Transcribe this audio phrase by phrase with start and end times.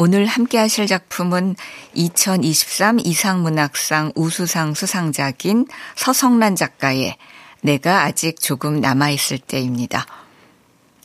[0.00, 1.56] 오늘 함께 하실 작품은
[1.94, 5.66] 2023 이상문학상 우수상 수상작인
[5.96, 7.16] 서성란 작가의
[7.62, 10.06] 내가 아직 조금 남아있을 때입니다.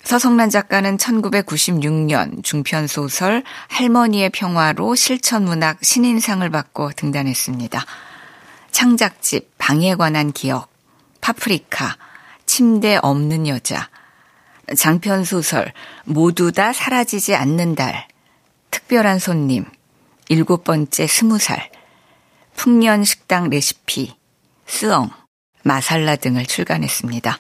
[0.04, 7.84] 서성란 작가는 1996년 중편소설 할머니의 평화로 실천문학 신인상을 받고 등단했습니다.
[8.70, 10.72] 창작집 방에 관한 기억,
[11.20, 11.98] 파프리카,
[12.46, 13.90] 침대 없는 여자,
[14.78, 15.74] 장편소설
[16.06, 18.13] 모두 다 사라지지 않는 달,
[18.74, 19.66] 특별한 손님,
[20.30, 21.70] 일곱 번째 스무 살,
[22.56, 24.16] 풍년 식당 레시피,
[24.66, 25.12] 스엉,
[25.64, 27.38] 마살라 등을 출간했습니다.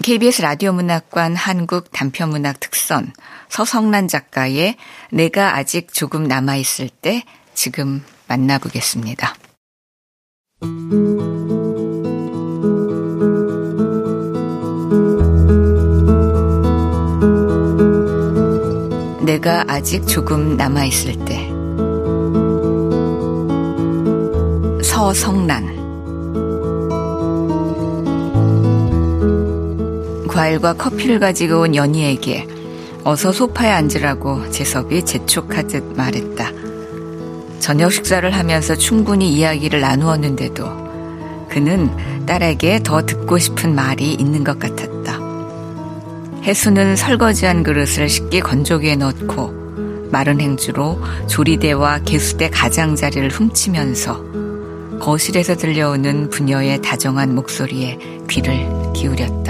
[0.00, 3.12] KBS 라디오 문학관 한국 단편문학 특선
[3.48, 4.76] 서성란 작가의
[5.10, 9.34] 내가 아직 조금 남아있을 때 지금 만나보겠습니다.
[19.32, 21.48] 내가 아직 조금 남아있을 때.
[24.84, 25.72] 서성란.
[30.28, 32.46] 과일과 커피를 가지고 온 연희에게
[33.04, 36.50] 어서 소파에 앉으라고 재섭이 재촉하듯 말했다.
[37.58, 41.90] 저녁 식사를 하면서 충분히 이야기를 나누었는데도 그는
[42.26, 44.91] 딸에게 더 듣고 싶은 말이 있는 것 같았다.
[46.42, 56.82] 해수는 설거지한 그릇을 쉽게 건조기에 넣고 마른 행주로 조리대와 개수대 가장자리를 훔치면서 거실에서 들려오는 부녀의
[56.82, 57.98] 다정한 목소리에
[58.28, 59.41] 귀를 기울였다.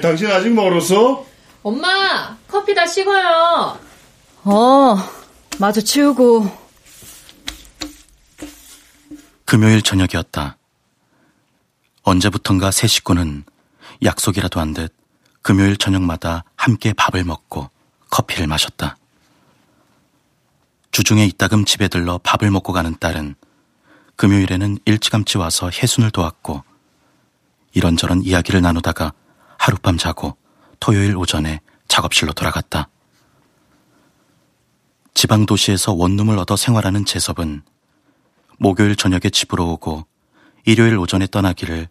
[0.00, 1.24] 당신 아직 멀었어?
[1.62, 3.78] 엄마 커피 다 식어요.
[4.44, 4.96] 어
[5.58, 6.68] 마저 치우고.
[9.44, 10.56] 금요일 저녁이었다.
[12.02, 13.44] 언제부턴가 세 식구는
[14.04, 14.94] 약속이라도 한 듯
[15.42, 17.70] 금요일 저녁마다 함께 밥을 먹고
[18.10, 18.96] 커피를 마셨다.
[20.90, 23.34] 주중에 이따금 집에 들러 밥을 먹고 가는 딸은
[24.16, 26.62] 금요일에는 일찌감치 와서 해순을 도왔고
[27.72, 29.12] 이런저런 이야기를 나누다가
[29.58, 30.36] 하룻밤 자고
[30.80, 32.88] 토요일 오전에 작업실로 돌아갔다.
[35.14, 37.62] 지방 도시에서 원룸을 얻어 생활하는 재섭은
[38.58, 40.06] 목요일 저녁에 집으로 오고
[40.64, 41.88] 일요일 오전에 떠나기를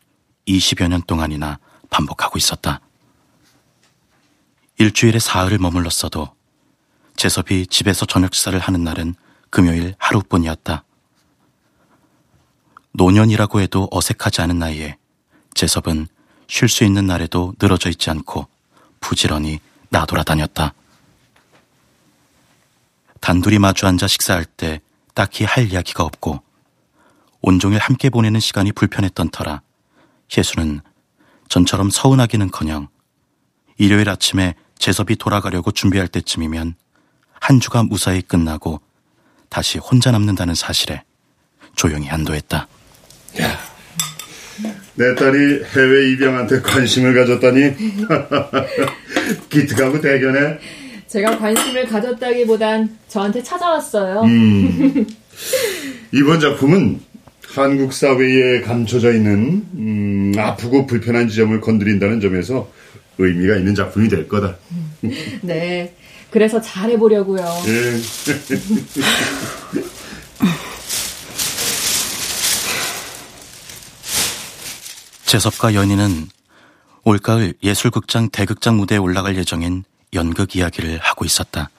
[0.47, 2.79] 20여 년 동안이나 반복하고 있었다.
[4.77, 6.29] 일주일에 사흘을 머물렀어도
[7.15, 9.15] 재섭이 집에서 저녁 식사를 하는 날은
[9.49, 10.83] 금요일 하루뿐이었다.
[12.93, 14.97] 노년이라고 해도 어색하지 않은 나이에
[15.53, 16.07] 재섭은
[16.47, 18.47] 쉴 수 있는 날에도 늘어져 있지 않고
[18.99, 19.59] 부지런히
[19.89, 20.73] 나돌아다녔다.
[23.19, 24.81] 단둘이 마주 앉아 식사할 때
[25.13, 26.41] 딱히 할 이야기가 없고
[27.41, 29.61] 온종일 함께 보내는 시간이 불편했던 터라
[30.35, 30.81] 혜수는
[31.49, 32.87] 전처럼 서운하기는커녕
[33.77, 36.75] 일요일 아침에 재섭이 돌아가려고 준비할 때쯤이면
[37.39, 38.81] 한 주가 무사히 끝나고
[39.49, 41.03] 다시 혼자 남는다는 사실에
[41.75, 42.67] 조용히 안도했다.
[43.41, 43.76] 야,
[44.97, 47.71] 내 딸이 해외 입양한테 관심을 가졌다니
[49.49, 50.57] 기특하고 대견해.
[51.07, 54.21] 제가 관심을 가졌다기보단 저한테 찾아왔어요.
[54.23, 55.05] 음,
[56.11, 56.99] 이번 작품은
[57.47, 62.69] 한국 사회에 감춰져 있는 음, 아프고 불편한 지점을 건드린다는 점에서
[63.19, 64.57] 의미가 있는 작품이 될 거다.
[65.41, 65.93] 네,
[66.31, 67.45] 그래서 잘해보려고요.
[67.67, 69.81] 예.
[75.27, 76.29] 재섭과 연희는
[77.03, 79.83] 올가을 예술극장 대극장 무대에 올라갈 예정인
[80.13, 81.69] 연극 이야기를 하고 있었다.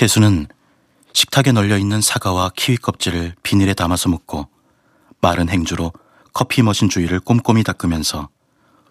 [0.00, 0.48] 혜수는
[1.12, 4.48] 식탁에 널려 있는 사과와 키위 껍질을 비닐에 담아서 묶고
[5.20, 5.92] 마른 행주로
[6.32, 8.28] 커피 머신 주위를 꼼꼼히 닦으면서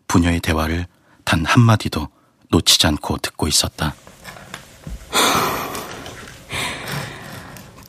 [0.07, 0.87] 부녀의 대화를
[1.25, 2.07] 단 한마디도
[2.51, 3.95] 놓치지 않고 듣고 있었다.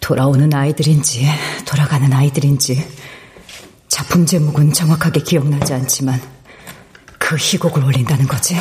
[0.00, 1.24] 돌아오는 아이들인지
[1.64, 3.04] 돌아가는 아이들인지
[4.04, 6.20] 작품 제목은 정확하게 기억나지 않지만
[7.18, 8.54] 그 희곡을 올린다는 거지.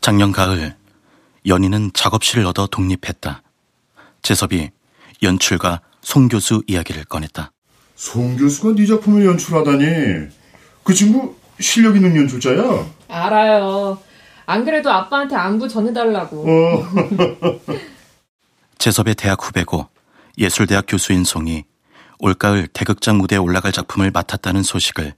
[0.00, 0.74] 작년 가을
[1.46, 3.42] 연희는 작업실을 얻어 독립했다.
[4.22, 4.70] 재섭이
[5.22, 7.52] 연출가 송 교수 이야기를 꺼냈다.
[7.94, 9.84] 송 교수가 네 작품을 연출하다니.
[10.82, 12.86] 그 친구 실력 있는 연출자야.
[13.08, 13.98] 알아요.
[14.46, 16.44] 안 그래도 아빠한테 안부 전해달라고.
[16.50, 16.88] 어.
[18.78, 19.86] 재섭의 대학 후배고
[20.38, 21.64] 예술대학 교수인 송이
[22.18, 25.14] 올가을 대극장 무대에 올라갈 작품을 맡았다는 소식을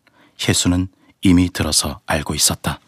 [0.46, 0.88] 혜수는
[1.22, 2.80] 이미 들어서 알고 있었다.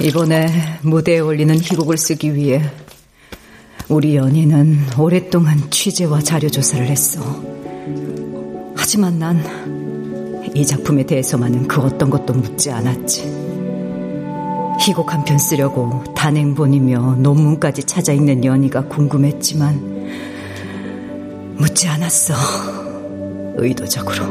[0.00, 2.62] 이번에 무대에 올리는 희곡을 쓰기 위해
[3.88, 7.20] 우리 연희는 오랫동안 취재와 자료 조사를 했어.
[8.76, 9.76] 하지만 난
[10.56, 13.24] 이 작품에 대해서만은 그 어떤 것도 묻지 않았지.
[14.80, 19.95] 희곡 한 편 쓰려고 단행본이며 논문까지 찾아 읽는 연희가 궁금했지만
[21.58, 22.34] 묻지 않았어.
[23.56, 24.26] 의도적으로.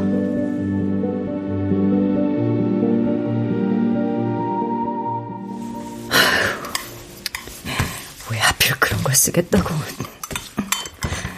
[8.30, 9.74] 왜 하필 그런 걸 쓰겠다고.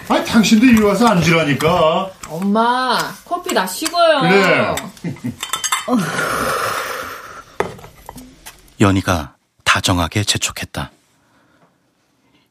[0.09, 2.11] 아, 당신도 이리 와서 앉으라니까.
[2.29, 4.21] 엄마, 커피 다 식어요.
[4.21, 4.75] 그래.
[8.81, 9.35] 연희가
[9.65, 10.91] 다정하게 재촉했다.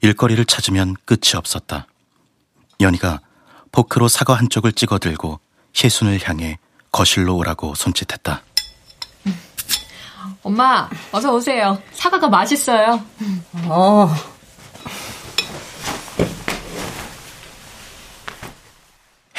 [0.01, 1.87] 일거리를 찾으면 끝이 없었다.
[2.79, 3.21] 연희가
[3.71, 5.39] 포크로 사과 한쪽을 찍어들고
[5.83, 6.57] 혜순을 향해
[6.91, 8.41] 거실로 오라고 손짓했다.
[10.43, 11.81] 엄마, 어서 오세요.
[11.91, 13.03] 사과가 맛있어요.
[13.65, 14.09] 어,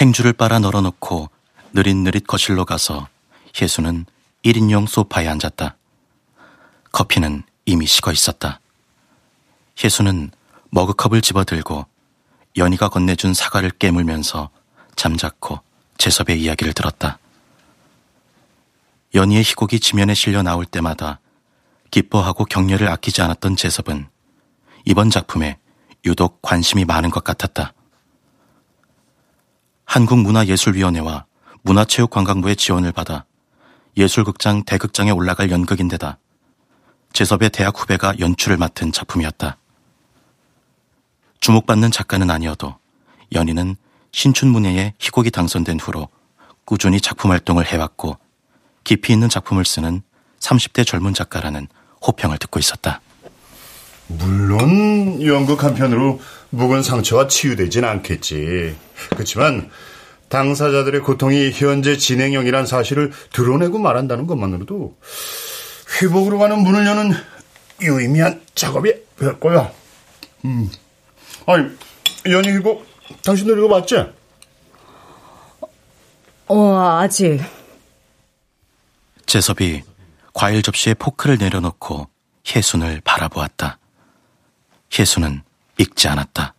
[0.00, 1.30] 행주를 빨아 널어놓고
[1.72, 3.08] 느릿느릿 거실로 가서
[3.60, 4.06] 혜수는
[4.44, 5.76] 1인용 소파에 앉았다.
[6.92, 8.60] 커피는 이미 식어 있었다.
[9.82, 10.30] 혜수는
[10.70, 11.86] 머그컵을 집어들고
[12.58, 14.50] 연희가 건네준 사과를 깨물면서
[14.96, 15.60] 잠자코
[15.96, 17.18] 재섭의 이야기를 들었다.
[19.14, 21.20] 연희의 희곡이 지면에 실려 나올 때마다
[21.90, 24.08] 기뻐하고 격려를 아끼지 않았던 재섭은
[24.84, 25.58] 이번 작품에
[26.04, 27.72] 유독 관심이 많은 것 같았다.
[29.84, 31.24] 한국문화예술위원회와
[31.62, 33.24] 문화체육관광부의 지원을 받아
[33.96, 36.18] 예술극장 대극장에 올라갈 연극인데다
[37.12, 39.56] 재섭의 대학 후배가 연출을 맡은 작품이었다.
[41.40, 42.76] 주목받는 작가는 아니어도
[43.32, 43.76] 연희는
[44.12, 46.08] 신춘문예에 희곡이 당선된 후로
[46.64, 48.18] 꾸준히 작품 활동을 해왔고
[48.84, 50.02] 깊이 있는 작품을 쓰는
[50.40, 51.68] 30대 젊은 작가라는
[52.06, 53.00] 호평을 듣고 있었다.
[54.06, 56.20] 물론 연극 한 편으로
[56.50, 58.76] 묵은 상처가 치유되진 않겠지.
[59.10, 59.70] 그렇지만
[60.28, 64.96] 당사자들의 고통이 현재 진행형이란 사실을 드러내고 말한다는 것만으로도
[66.00, 67.12] 회복으로 가는 문을 여는
[67.80, 69.70] 유의미한 작업이 될 거야.
[70.44, 70.70] 음.
[71.50, 71.66] 아니,
[72.26, 72.86] 연희 회복
[73.22, 73.96] 당신도 읽어봤지?
[76.48, 77.40] 어, 아직.
[79.24, 79.82] 재섭이
[80.34, 82.06] 과일 접시에 포크를 내려놓고
[82.54, 83.78] 혜순을 바라보았다.
[84.98, 85.42] 혜순은
[85.78, 86.52] 읽지 않았다.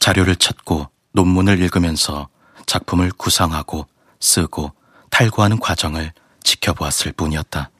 [0.00, 2.28] 자료를 찾고 논문을 읽으면서
[2.66, 3.86] 작품을 구상하고
[4.18, 4.72] 쓰고
[5.10, 7.70] 탈구하는 과정을 지켜보았을 뿐이었다.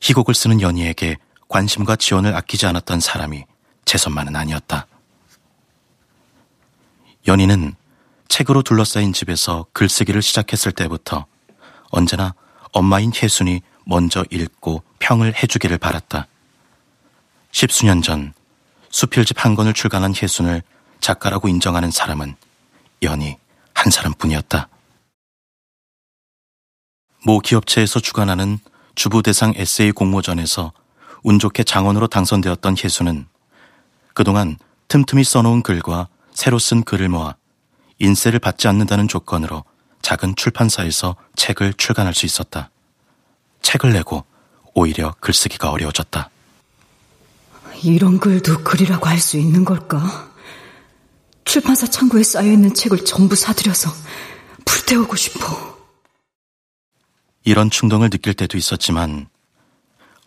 [0.00, 1.16] 희곡을 쓰는 연희에게
[1.48, 3.44] 관심과 지원을 아끼지 않았던 사람이
[3.84, 4.86] 재선만은 아니었다.
[7.26, 7.74] 연희는
[8.28, 11.26] 책으로 둘러싸인 집에서 글쓰기를 시작했을 때부터
[11.90, 12.34] 언제나
[12.72, 16.26] 엄마인 혜순이 먼저 읽고 평을 해주기를 바랐다.
[17.50, 18.34] 십수년 전
[18.90, 20.62] 수필집 한 권을 출간한 혜순을
[21.00, 22.36] 작가라고 인정하는 사람은
[23.02, 23.36] 연히
[23.74, 24.68] 한 사람뿐이었다.
[27.24, 28.58] 모 기업체에서 주관하는
[28.94, 30.72] 주부 대상 에세이 공모전에서
[31.22, 33.26] 운 좋게 장원으로 당선되었던 혜수는
[34.14, 34.56] 그동안
[34.88, 37.34] 틈틈이 써놓은 글과 새로 쓴 글을 모아
[37.98, 39.64] 인세를 받지 않는다는 조건으로
[40.02, 42.70] 작은 출판사에서 책을 출간할 수 있었다.
[43.62, 44.24] 책을 내고
[44.74, 46.30] 오히려 글쓰기가 어려워졌다.
[47.82, 50.30] 이런 글도 글이라고 할 수 있는 걸까?
[51.44, 53.90] 출판사 창고에 쌓여있는 책을 전부 사들여서
[54.64, 55.76] 불태우고 싶어.
[57.44, 59.28] 이런 충동을 느낄 때도 있었지만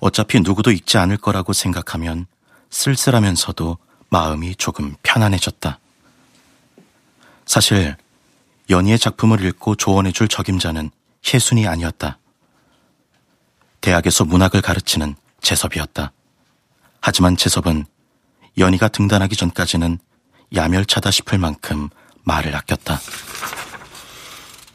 [0.01, 2.25] 어차피 누구도 읽지 않을 거라고 생각하면
[2.71, 3.77] 쓸쓸하면서도
[4.09, 5.79] 마음이 조금 편안해졌다.
[7.45, 7.95] 사실
[8.69, 10.89] 연희의 작품을 읽고 조언해줄 적임자는
[11.31, 12.17] 혜순이 아니었다.
[13.79, 16.11] 대학에서 문학을 가르치는 재섭이었다.
[16.99, 17.85] 하지만 재섭은
[18.57, 19.99] 연희가 등단하기 전까지는
[20.55, 21.89] 야멸차다 싶을 만큼
[22.23, 22.99] 말을 아꼈다.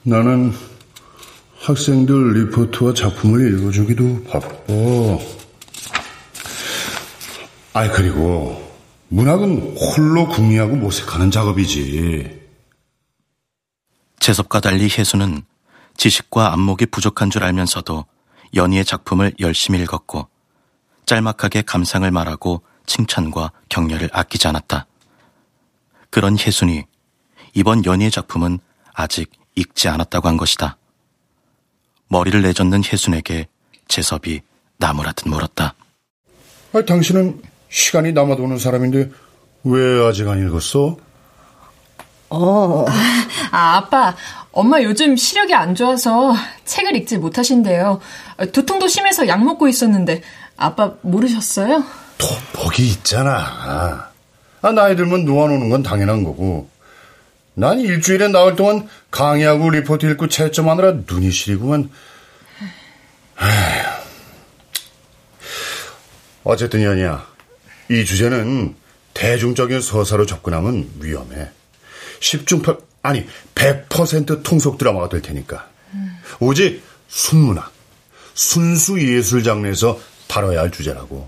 [0.03, 0.55] 나는
[1.67, 5.21] 학생들 리포트와 작품을 읽어주기도 바쁘고.
[7.73, 8.73] 아이, 그리고
[9.09, 12.47] 문학은 홀로 궁리하고 모색하는 작업이지.
[14.21, 15.43] 재섭과 달리 혜수는
[15.97, 18.05] 지식과 안목이 부족한 줄 알면서도
[18.55, 20.29] 연희의 작품을 열심히 읽었고
[21.05, 24.87] 짤막하게 감상을 말하고 칭찬과 격려를 아끼지 않았다.
[26.11, 26.85] 그런 혜순이
[27.55, 28.61] 이번 연희의 작품은
[28.95, 30.77] 아직 읽지 않았다고 한 것이다.
[32.09, 33.49] 머리를 내젓는 혜순에게
[33.89, 34.41] 재섭이
[34.79, 35.75] 나무라듯 물었다.
[36.73, 39.11] 아, 당신은 시간이 남아도 오는 사람인데
[39.65, 40.97] 왜 아직 안 읽었어?
[42.31, 42.85] 어.
[43.51, 44.15] 아, 아빠.
[44.53, 46.35] 엄마 요즘 시력이 안 좋아서
[46.65, 48.01] 책을 읽지 못하신대요.
[48.53, 50.23] 두통도 심해서 약 먹고 있었는데
[50.57, 51.85] 아빠 모르셨어요?
[52.19, 54.11] 돋보기 있잖아.
[54.63, 56.69] 아, 나이 들면 놓아놓는 건 당연한 거고.
[57.59, 61.91] 난 일주일에 나흘 동안 강의하고 리포트 읽고 채점하느라 눈이 시리구만.
[66.45, 67.27] 어쨌든 연이야.
[67.91, 68.77] 이 주제는
[69.15, 71.49] 대중적인 서사로 접근하면 위험해.
[72.21, 75.67] 10중 8, 아니 100% 통속 드라마가 될 테니까.
[76.41, 77.73] 오직 순문학,
[78.35, 79.99] 순수 예술 장르에서
[80.29, 81.27] 다뤄야 할 주제라고.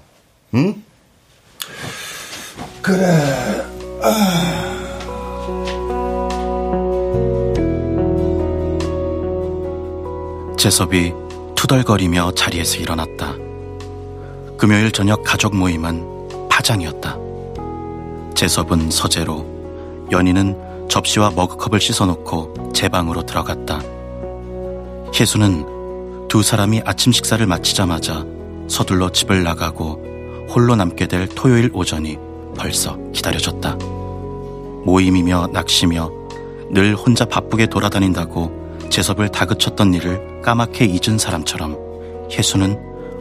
[0.55, 0.83] 응?
[2.83, 3.07] 그래.
[4.03, 4.78] 아.
[10.59, 11.15] 재섭이
[11.55, 13.37] 투덜거리며 자리에서 일어났다.
[14.57, 17.17] 금요일 저녁 가족 모임은 파장이었다.
[18.35, 19.47] 재섭은 서재로,
[20.11, 23.81] 연희는 접시와 머그컵을 씻어놓고 제 방으로 들어갔다.
[25.15, 28.27] 혜수는 두 사람이 아침 식사를 마치자마자
[28.67, 32.19] 서둘러 집을 나가고 홀로 남게 될 토요일 오전이
[32.57, 33.77] 벌써 기다려졌다.
[34.85, 36.11] 모임이며 낚시며
[36.71, 41.77] 늘 혼자 바쁘게 돌아다닌다고 재섭을 다그쳤던 일을 까맣게 잊은 사람처럼
[42.31, 42.75] 혜수는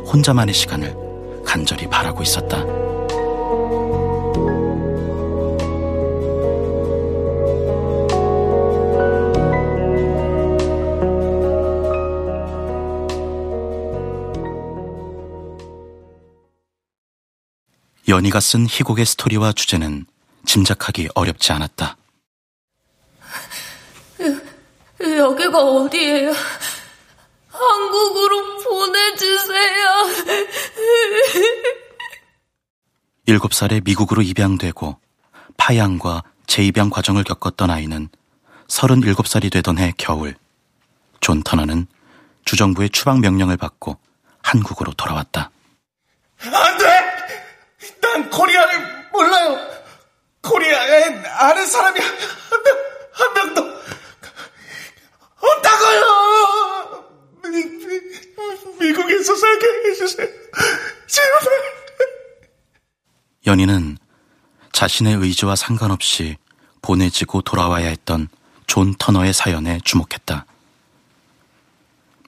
[0.06, 0.96] 혼자만의 시간을
[1.46, 2.66] 간절히 바라고 있었다.
[18.08, 20.06] 연희가 쓴 희곡의 스토리와 주제는
[20.46, 21.98] 짐작하기 어렵지 않았다.
[25.00, 26.32] 여기가 어디예요?
[27.50, 29.88] 한국으로 보내주세요.
[33.26, 34.98] 일곱 살에 미국으로 입양되고
[35.58, 38.10] 파양과 재입양 과정을 겪었던 아이는
[38.68, 40.36] 37살이 되던 해 겨울
[41.20, 41.88] 존 터너는
[42.46, 43.98] 주정부의 추방 명령을 받고
[44.42, 45.52] 한국으로 돌아왔다.
[46.40, 46.86] 안 돼!
[48.02, 49.60] 난 코리아를 몰라요.
[50.42, 52.16] 코리아에 아는 사람이 한
[52.64, 52.78] 명,
[53.12, 53.62] 한 명도
[55.42, 57.06] 없다고요!
[58.80, 60.28] 미, 미, 미국에서 살게 해주세요.
[61.08, 61.54] 제발.
[63.46, 63.98] 연희는
[64.72, 66.38] 자신의 의지와 상관없이
[66.82, 68.28] 보내지고 돌아와야 했던
[68.68, 70.46] 존 터너의 사연에 주목했다.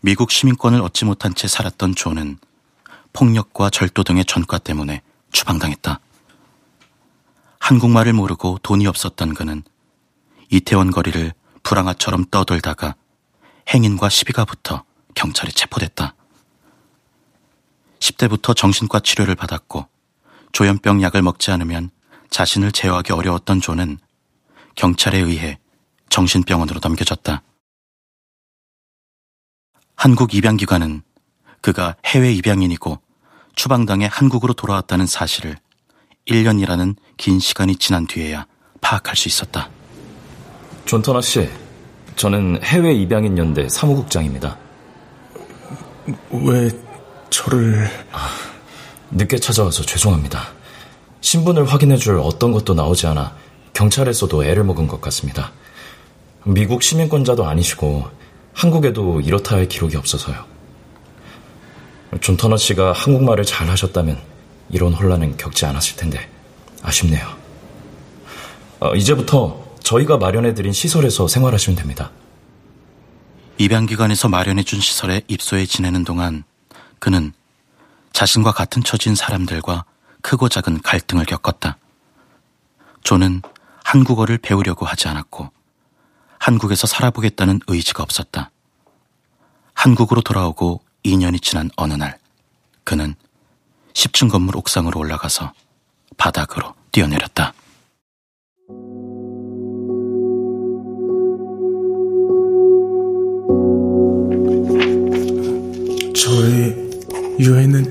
[0.01, 2.37] 미국 시민권을 얻지 못한 채 살았던 존은
[3.13, 5.99] 폭력과 절도 등의 전과 때문에 추방당했다.
[7.59, 9.63] 한국말을 모르고 돈이 없었던 그는
[10.49, 12.95] 이태원 거리를 불황아처럼 떠돌다가
[13.71, 16.15] 행인과 시비가 붙어 경찰에 체포됐다.
[17.99, 19.87] 10대부터 정신과 치료를 받았고
[20.51, 21.91] 조현병 약을 먹지 않으면
[22.29, 23.97] 자신을 제어하기 어려웠던 존은
[24.75, 25.59] 경찰에 의해
[26.09, 27.41] 정신병원으로 넘겨졌다.
[29.95, 31.01] 한국 입양기관은
[31.61, 32.99] 그가 해외 입양인이고
[33.55, 35.57] 추방당해 한국으로 돌아왔다는 사실을
[36.27, 38.47] 1년이라는 긴 시간이 지난 뒤에야
[38.79, 39.69] 파악할 수 있었다.
[40.85, 41.49] 존터너 씨,
[42.15, 44.57] 저는 해외 입양인 연대 사무국장입니다.
[46.31, 46.69] 왜
[47.29, 47.89] 저를...
[48.11, 48.29] 아,
[49.11, 50.49] 늦게 찾아와서 죄송합니다.
[51.21, 53.35] 신분을 확인해줄 어떤 것도 나오지 않아
[53.73, 55.51] 경찰에서도 애를 먹은 것 같습니다.
[56.43, 58.07] 미국 시민권자도 아니시고
[58.53, 60.45] 한국에도 이렇다 할 기록이 없어서요.
[62.21, 64.19] 존 터너 씨가 한국말을 잘 하셨다면
[64.69, 66.27] 이런 혼란은 겪지 않았을 텐데
[66.81, 67.27] 아쉽네요.
[68.79, 72.11] 어, 이제부터 저희가 마련해드린 시설에서 생활하시면 됩니다.
[73.57, 76.43] 입양 기관에서 마련해준 시설에 입소해 지내는 동안
[76.99, 77.33] 그는
[78.13, 79.85] 자신과 같은 처지인 사람들과
[80.21, 81.77] 크고 작은 갈등을 겪었다.
[83.03, 83.41] 존은
[83.83, 85.51] 한국어를 배우려고 하지 않았고
[86.37, 88.51] 한국에서 살아보겠다는 의지가 없었다.
[89.73, 92.17] 한국으로 돌아오고 2년이 지난 어느 날
[92.83, 93.15] 그는
[93.93, 95.53] 10층 건물 옥상으로 올라가서
[96.17, 97.53] 바닥으로 뛰어내렸다.
[106.15, 106.88] 저의
[107.39, 107.85] 유해는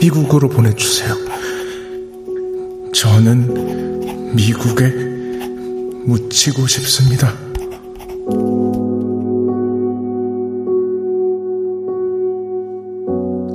[0.00, 1.14] 미국으로 보내주세요.
[2.92, 4.88] 저는 미국에
[6.04, 7.32] 묻히고 싶습니다.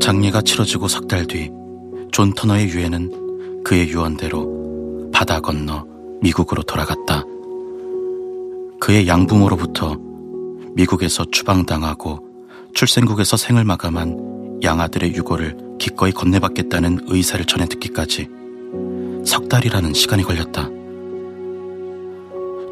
[0.01, 1.49] 장례가 치러지고 석 달 뒤
[2.11, 5.83] 존 터너의 유해는 그의 유언대로 바다 건너
[6.21, 7.23] 미국으로 돌아갔다.
[8.79, 9.97] 그의 양부모로부터
[10.75, 12.19] 미국에서 추방당하고
[12.73, 18.27] 출생국에서 생을 마감한 양아들의 유고를 기꺼이 건네받겠다는 의사를 전해 듣기까지
[19.25, 20.69] 석 달이라는 시간이 걸렸다.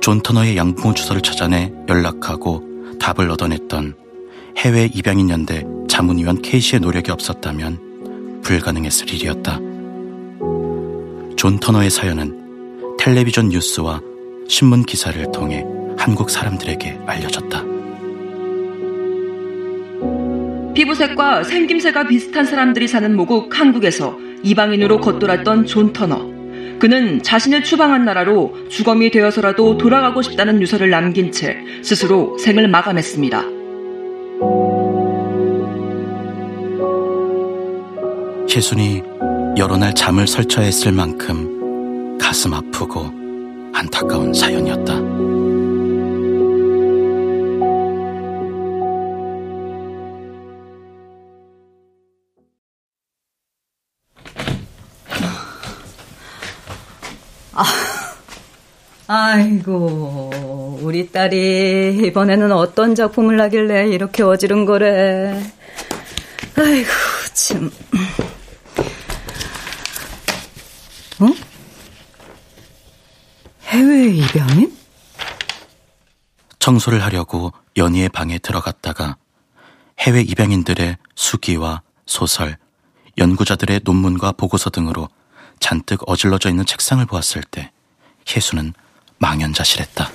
[0.02, 2.64] 존 터너의 양부모 주소를 찾아내 연락하고
[3.00, 3.96] 답을 얻어냈던
[4.58, 9.60] 해외 입양인 연대 자문위원 케이시의 노력이 없었다면 불가능했을 일이었다.
[11.38, 14.02] 존 터너의 사연은 텔레비전 뉴스와
[14.48, 15.64] 신문 기사를 통해
[15.98, 17.71] 한국 사람들에게 알려졌다.
[20.74, 26.32] 피부색과 생김새가 비슷한 사람들이 사는 모국 한국에서 이방인으로 겉돌았던 존 터너.
[26.80, 33.44] 그는 자신을 추방한 나라로 주검이 되어서라도 돌아가고 싶다는 유서를 남긴 채 스스로 생을 마감했습니다.
[38.50, 39.04] 혜순이
[39.58, 43.12] 여러 날 잠을 설쳐야 했을 만큼 가슴 아프고
[43.74, 45.11] 안타까운 사연이었다.
[59.14, 65.38] 아이고, 우리 딸이 이번에는 어떤 작품을 하길래 이렇게 어지른 거래.
[66.58, 66.90] 아이고,
[67.34, 67.70] 참.
[71.20, 71.26] 어?
[73.66, 74.78] 해외 입양인?
[76.60, 79.18] 청소를 하려고 연희의 방에 들어갔다가
[80.00, 82.58] 해외 입양인들의 수기와 소설,
[83.18, 85.10] 연구자들의 논문과 보고서 등으로
[85.60, 87.72] 잔뜩 어질러져 있는 책상을 보았을 때
[88.34, 88.74] 혜수는
[89.22, 90.12] 망연자실했다.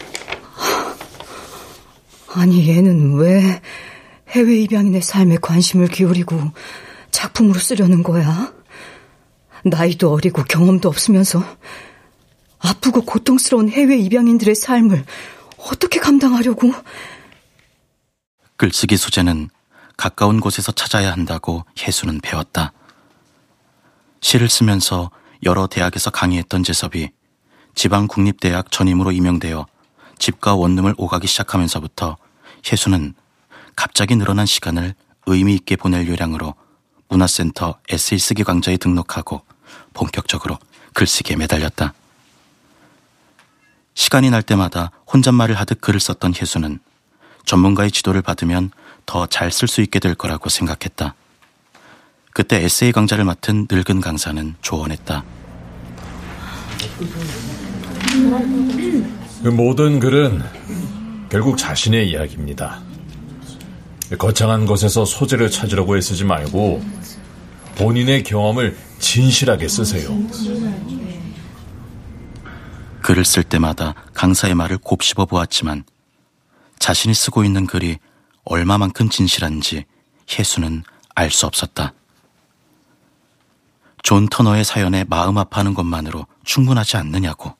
[2.34, 3.62] 아니 얘는 왜
[4.28, 6.38] 해외 입양인의 삶에 관심을 기울이고
[7.12, 8.52] 작품으로 쓰려는 거야?
[9.64, 11.42] 나이도 어리고 경험도 없으면서
[12.58, 15.04] 아프고 고통스러운 해외 입양인들의 삶을
[15.58, 16.72] 어떻게 감당하려고?
[18.56, 19.48] 글쓰기 소재는
[19.96, 22.72] 가까운 곳에서 찾아야 한다고 혜수는 배웠다.
[24.20, 25.10] 시를 쓰면서
[25.44, 27.10] 여러 대학에서 강의했던 재섭이
[27.76, 29.66] 지방국립대학 전임으로 임명되어
[30.18, 32.16] 집과 원룸을 오가기 시작하면서부터
[32.70, 33.14] 혜수는
[33.76, 34.94] 갑자기 늘어난 시간을
[35.26, 36.54] 의미 있게 보낼 요량으로
[37.08, 39.42] 문화센터 에세이 쓰기 강좌에 등록하고
[39.92, 40.58] 본격적으로
[40.94, 41.92] 글쓰기에 매달렸다.
[43.94, 46.80] 시간이 날 때마다 혼잣말을 하듯 글을 썼던 혜수는
[47.44, 48.70] 전문가의 지도를 받으면
[49.04, 51.14] 더 잘 쓸 수 있게 될 거라고 생각했다.
[52.32, 55.24] 그때 에세이 강좌를 맡은 늙은 강사는 조언했다.
[59.42, 60.42] 그 모든 글은
[61.28, 62.80] 결국 자신의 이야기입니다.
[64.18, 66.82] 거창한 것에서 소재를 찾으려고 애쓰지 말고
[67.76, 70.08] 본인의 경험을 진실하게 쓰세요.
[73.02, 75.84] 글을 쓸 때마다 강사의 말을 곱씹어 보았지만
[76.78, 77.98] 자신이 쓰고 있는 글이
[78.44, 79.84] 얼마만큼 진실한지
[80.30, 80.82] 혜수는
[81.14, 81.94] 알 수 없었다.
[84.02, 87.55] 존 터너의 사연에 마음 아파하는 것만으로 충분하지 않느냐고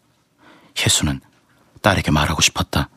[0.79, 1.21] 혜수는
[1.83, 2.89] 딸에게 말하고 싶었다.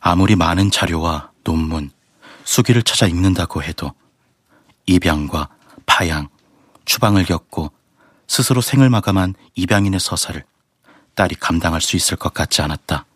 [0.00, 1.90] 아무리 많은 자료와 논문,
[2.44, 3.92] 수기를 찾아 읽는다고 해도
[4.86, 5.48] 입양과
[5.86, 6.28] 파양,
[6.84, 7.72] 추방을 겪고
[8.26, 10.44] 스스로 생을 마감한 입양인의 서사를
[11.14, 13.06] 딸이 감당할 수 있을 것 같지 않았다.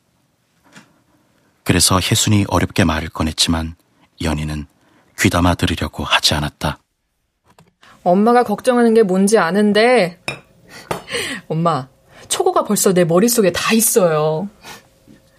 [1.65, 3.77] 그래서 혜순이 어렵게 말을 꺼냈지만
[4.23, 4.67] 연희는
[5.19, 6.79] 귀담아 들으려고 하지 않았다.
[8.05, 10.23] 엄마가 걱정하는 게 뭔지 아는데
[11.49, 11.89] 엄마
[12.29, 14.49] 초고가 벌써 내 머릿속에 다 있어요.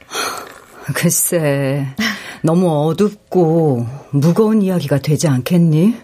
[0.96, 1.96] 글쎄
[2.42, 5.96] 너무 어둡고 무거운 이야기가 되지 않겠니?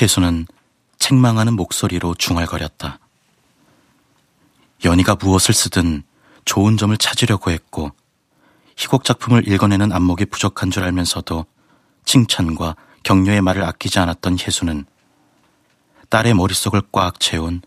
[0.00, 0.46] 혜수는
[0.98, 2.98] 책망하는 목소리로 중얼거렸다.
[4.84, 6.02] 연희가 무엇을 쓰든
[6.44, 7.92] 좋은 점을 찾으려고 했고
[8.76, 11.46] 희곡 작품을 읽어내는 안목이 부족한 줄 알면서도
[12.04, 14.84] 칭찬과 격려의 말을 아끼지 않았던 혜수는
[16.10, 17.62] 딸의 머릿속을 꽉 채운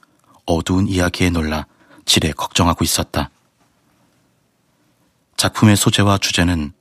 [0.46, 1.66] 어두운 이야기에 놀라
[2.08, 3.30] 지레 걱정하고 있었다.
[5.36, 6.74] 작품의 소재와 주제는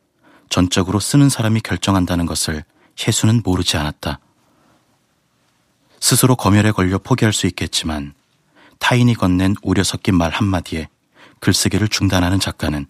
[0.49, 2.65] 전적으로 쓰는 사람이 결정한다는 것을
[2.99, 4.21] 혜수는 모르지 않았다.
[6.01, 8.15] 스스로 검열에 걸려 포기할 수 있겠지만
[8.79, 10.89] 타인이 건넨 우려 섞인 말 한마디에
[11.41, 12.87] 글쓰기를 중단하는 작가는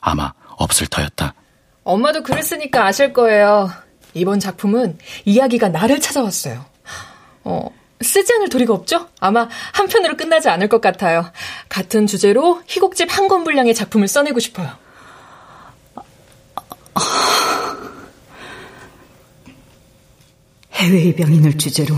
[0.00, 1.34] 아마 없을 터였다.
[1.84, 3.70] 엄마도 글을 쓰니까 아실 거예요.
[4.14, 6.64] 이번 작품은 이야기가 나를 찾아왔어요.
[7.44, 7.68] 어,
[8.00, 9.08] 쓰지 않을 도리가 없죠?
[9.20, 11.30] 아마 한 편으로 끝나지 않을 것 같아요.
[11.68, 14.70] 같은 주제로 희곡집 한 권 분량의 작품을 써내고 싶어요.
[20.72, 21.94] 해외 입양인을 주제로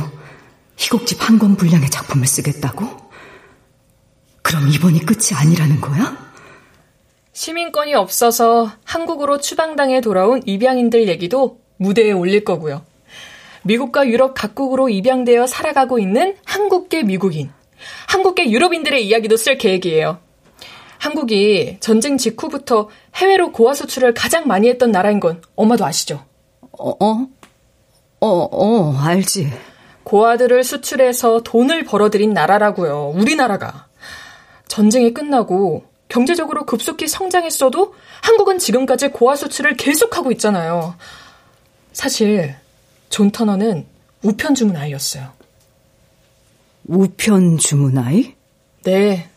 [0.76, 2.86] 희곡집 한 권 분량의 작품을 쓰겠다고?
[4.42, 6.16] 그럼 이번이 끝이 아니라는 거야?
[7.32, 12.84] 시민권이 없어서 한국으로 추방당해 돌아온 입양인들 얘기도 무대에 올릴 거고요.
[13.68, 17.50] 미국과 유럽 각국으로 입양되어 살아가고 있는 한국계 미국인,
[18.08, 20.18] 한국계 유럽인들의 이야기도 쓸 계획이에요.
[20.96, 26.24] 한국이 전쟁 직후부터 해외로 고아 수출을 가장 많이 했던 나라인 건 엄마도 아시죠?
[26.72, 27.28] 어, 어,
[28.20, 29.52] 어, 어 알지.
[30.02, 33.12] 고아들을 수출해서 돈을 벌어들인 나라라고요.
[33.14, 33.86] 우리나라가.
[34.66, 40.96] 전쟁이 끝나고 경제적으로 급속히 성장했어도 한국은 지금까지 고아 수출을 계속하고 있잖아요.
[41.92, 42.56] 사실
[43.08, 43.86] 존 터너는
[44.22, 45.32] 우편 주문 아이였어요.
[46.86, 48.34] 우편 주문 아이?
[48.84, 49.28] 네.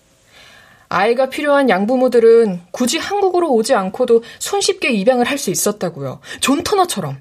[0.89, 6.19] 아이가 필요한 양부모들은 굳이 한국으로 오지 않고도 손쉽게 입양을 할 수 있었다고요.
[6.41, 7.17] 존 터너처럼.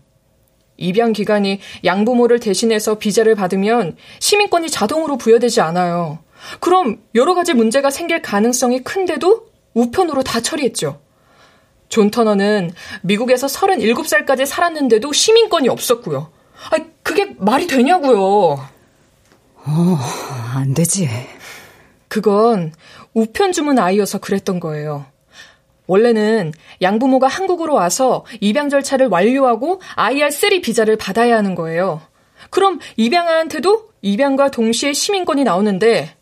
[0.76, 6.18] 입양 기관이 양부모를 대신해서 비자를 받으면 시민권이 자동으로 부여되지 않아요.
[6.58, 11.00] 그럼 여러 가지 문제가 생길 가능성이 큰데도 우편으로 다 처리했죠.
[11.90, 16.32] 존 터너는 미국에서 37살까지 살았는데도 시민권이 없었고요.
[16.70, 18.20] 아, 그게 말이 되냐고요.
[18.20, 19.99] 어,
[20.55, 21.09] 안 되지.
[22.09, 22.73] 그건
[23.14, 25.07] 우편 주문 아이여서 그랬던 거예요.
[25.87, 32.01] 원래는 양부모가 한국으로 와서 입양 절차를 완료하고 IR3 비자를 받아야 하는 거예요.
[32.51, 36.14] 그럼 입양아한테도 입양과 동시에 시민권이 나오는데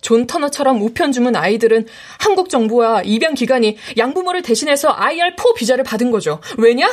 [0.00, 1.86] 존 터너처럼 우편 주문 아이들은
[2.18, 6.40] 한국 정부와 입양 기관이 양부모를 대신해서 IR4 비자를 받은 거죠.
[6.58, 6.86] 왜냐?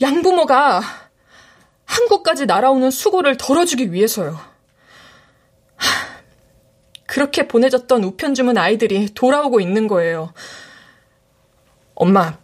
[0.00, 0.80] 양부모가
[1.88, 4.38] 한국까지 날아오는 수고를 덜어주기 위해서요.
[7.06, 10.32] 그렇게 보내졌던 우편 주문 아이들이 돌아오고 있는 거예요.
[11.94, 12.38] 엄마,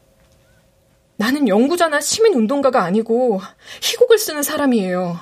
[1.17, 3.41] 나는 연구자나 시민운동가가 아니고
[3.83, 5.21] 희곡을 쓰는 사람이에요.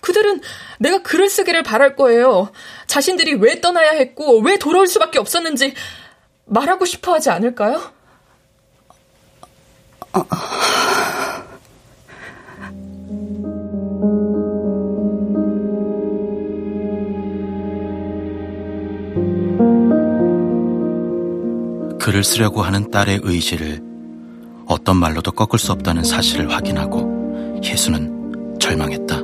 [0.00, 0.40] 그들은
[0.78, 2.52] 내가 글을 쓰기를 바랄 거예요.
[2.86, 5.74] 자신들이 왜 떠나야 했고 왜 돌아올 수밖에 없었는지
[6.44, 7.96] 말하고 싶어 하지 않을까요?
[22.06, 23.82] 글을 쓰려고 하는 딸의 의지를
[24.68, 29.16] 어떤 말로도 꺾을 수 없다는 사실을 확인하고 혜수는 절망했다.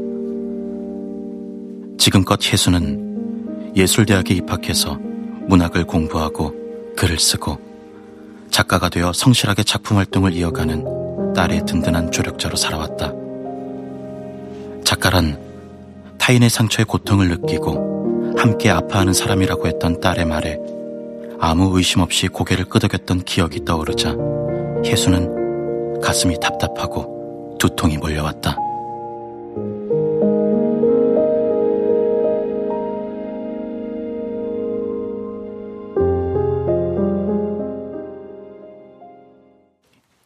[1.97, 4.99] 지금껏 혜수는 예술대학에 입학해서
[5.47, 6.53] 문학을 공부하고
[6.97, 7.57] 글을 쓰고
[8.51, 13.13] 작가가 되어 성실하게 작품 활동을 이어가는 딸의 든든한 조력자로 살아왔다.
[14.83, 15.39] 작가란
[16.19, 20.59] 타인의 상처에 고통을 느끼고 함께 아파하는 사람이라고 했던 딸의 말에
[21.45, 24.15] 아무 의심 없이 고개를 끄덕였던 기억이 떠오르자
[24.85, 28.57] 혜수는 가슴이 답답하고 두통이 몰려왔다.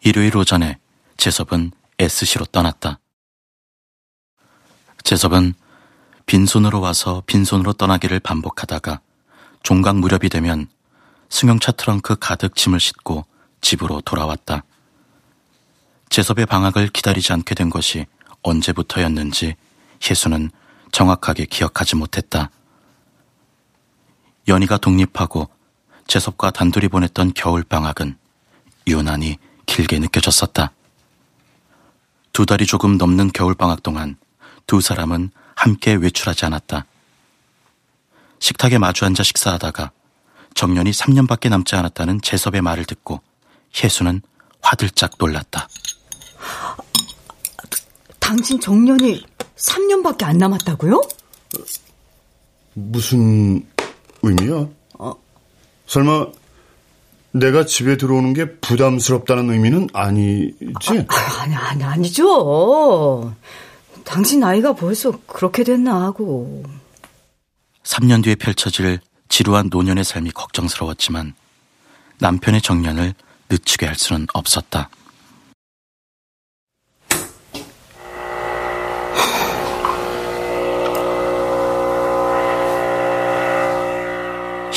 [0.04, 0.78] 일요일 오전에
[1.16, 2.98] 재섭은 SC로 떠났다.
[5.02, 5.54] 재섭은
[6.26, 9.00] 빈손으로 와서 빈손으로 떠나기를 반복하다가
[9.62, 10.68] 종각 무렵이 되면
[11.28, 13.24] 승용차 트렁크 가득 짐을 싣고
[13.60, 14.64] 집으로 돌아왔다.
[16.08, 18.06] 재섭의 방학을 기다리지 않게 된 것이
[18.42, 19.56] 언제부터였는지
[20.08, 20.50] 혜수는
[20.92, 22.50] 정확하게 기억하지 못했다.
[24.48, 25.48] 연희가 독립하고
[26.06, 28.16] 재섭과 단둘이 보냈던 겨울 방학은
[28.86, 30.72] 유난히 길게 느껴졌었다.
[32.32, 34.16] 두 달이 조금 넘는 겨울 방학 동안
[34.66, 36.84] 두 사람은 함께 외출하지 않았다.
[38.38, 39.90] 식탁에 마주 앉아 식사하다가
[40.56, 43.20] 정년이 3년밖에 남지 않았다는 재섭의 말을 듣고
[43.82, 44.22] 혜수는
[44.62, 45.68] 화들짝 놀랐다.
[48.18, 49.22] 당신 정년이
[49.56, 51.00] 3년밖에 안 남았다고요?
[52.72, 53.64] 무슨
[54.22, 54.66] 의미야?
[54.98, 55.14] 어.
[55.86, 56.26] 설마
[57.32, 61.06] 내가 집에 들어오는 게 부담스럽다는 의미는 아니지?
[61.08, 63.34] 아, 아니, 아니, 아니죠.
[64.04, 66.64] 당신 나이가 벌써 그렇게 됐나 하고.
[67.84, 71.34] 3년 뒤에 펼쳐질 지루한 노년의 삶이 걱정스러웠지만
[72.18, 73.14] 남편의 정년을
[73.48, 74.88] 늦추게 할 수는 없었다.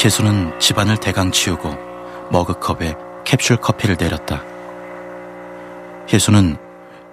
[0.01, 1.75] 혜수는 집안을 대강 치우고
[2.31, 4.41] 머그컵에 캡슐 커피를 내렸다.
[6.11, 6.57] 혜수는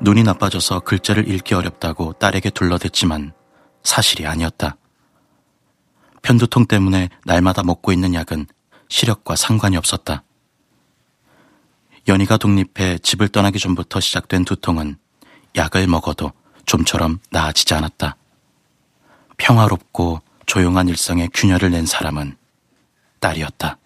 [0.00, 3.32] 눈이 나빠져서 글자를 읽기 어렵다고 딸에게 둘러댔지만
[3.82, 4.76] 사실이 아니었다.
[6.22, 8.46] 편두통 때문에 날마다 먹고 있는 약은
[8.88, 10.22] 시력과 상관이 없었다.
[12.08, 14.96] 연희가 독립해 집을 떠나기 전부터 시작된 두통은
[15.56, 16.32] 약을 먹어도
[16.66, 18.16] 좀처럼 나아지지 않았다.
[19.36, 22.36] 평화롭고 조용한 일상에 균열을 낸 사람은
[23.20, 23.78] 딸이었다.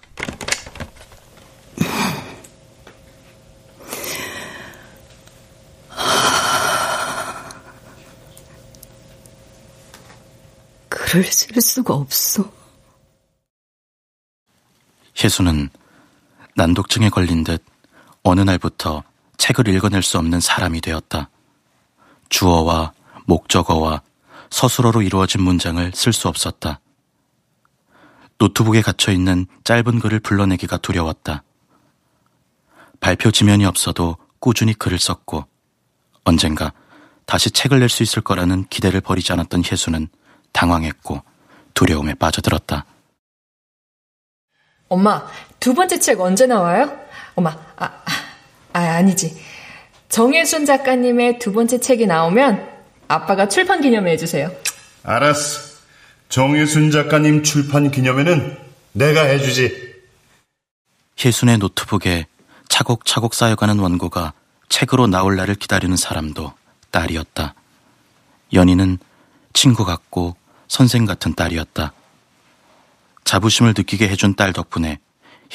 [11.10, 12.52] 글을 쓸 수가 없어.
[15.20, 15.68] 혜수는
[16.54, 17.64] 난독증에 걸린 듯
[18.22, 19.02] 어느 날부터
[19.36, 21.28] 책을 읽어낼 수 없는 사람이 되었다.
[22.28, 22.92] 주어와
[23.26, 24.02] 목적어와
[24.50, 26.78] 서술어로 이루어진 문장을 쓸 수 없었다.
[28.38, 31.42] 노트북에 갇혀 있는 짧은 글을 불러내기가 두려웠다.
[33.00, 35.44] 발표 지면이 없어도 꾸준히 글을 썼고
[36.22, 36.72] 언젠가
[37.26, 40.08] 다시 책을 낼 수 있을 거라는 기대를 버리지 않았던 혜수는
[40.52, 41.22] 당황했고
[41.74, 42.84] 두려움에 빠져들었다.
[44.88, 45.26] 엄마,
[45.60, 46.98] 두 번째 책 언제 나와요?
[47.34, 48.02] 엄마, 아,
[48.72, 49.40] 아 아니지.
[50.08, 52.68] 정혜순 작가님의 두 번째 책이 나오면
[53.08, 54.50] 아빠가 출판 기념회 해주세요.
[55.04, 55.70] 알았어.
[56.28, 58.58] 정혜순 작가님 출판 기념회는
[58.92, 59.90] 내가 해주지.
[61.24, 62.26] 혜순의 노트북에
[62.68, 64.32] 차곡차곡 쌓여가는 원고가
[64.68, 66.52] 책으로 나올 날을 기다리는 사람도
[66.90, 67.54] 딸이었다.
[68.52, 68.98] 연희는
[69.52, 70.36] 친구 같고
[70.70, 71.92] 선생 같은 딸이었다.
[73.24, 75.00] 자부심을 느끼게 해준 딸 덕분에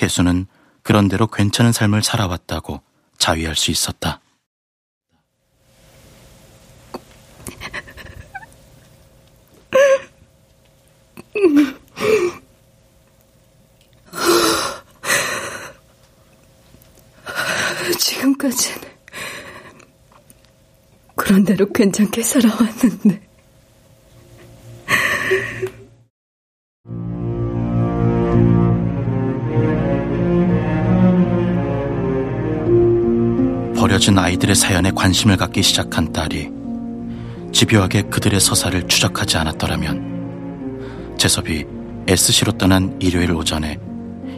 [0.02, 0.46] 혜수는
[0.84, 2.82] 그런대로 괜찮은 삶을 살아왔다고
[3.18, 4.20] 자위할 수 있었다.
[17.98, 18.90] 지금까지는
[21.16, 23.35] 그런 대로 괜찮게 살아왔는데.
[34.06, 36.52] 버려진 아이들의 사연에 관심을 갖기 시작한 딸이
[37.52, 41.66] 집요하게 그들의 서사를 추적하지 않았더라면 재섭이
[42.08, 43.80] SC로 떠난 일요일 오전에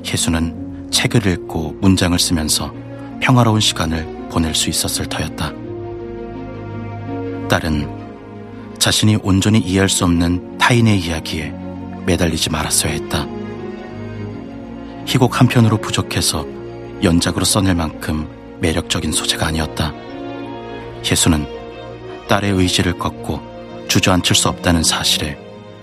[0.05, 2.73] 혜수는 책을 읽고 문장을 쓰면서
[3.19, 5.51] 평화로운 시간을 보낼 수 있었을 터였다.
[7.49, 7.89] 딸은
[8.79, 11.53] 자신이 온전히 이해할 수 없는 타인의 이야기에
[12.05, 13.27] 매달리지 말았어야 했다.
[15.05, 16.47] 희곡 한편으로 부족해서
[17.03, 19.93] 연작으로 써낼 만큼 매력적인 소재가 아니었다.
[21.05, 21.45] 혜수는
[22.27, 25.37] 딸의 의지를 꺾고 주저앉힐 수 없다는 사실에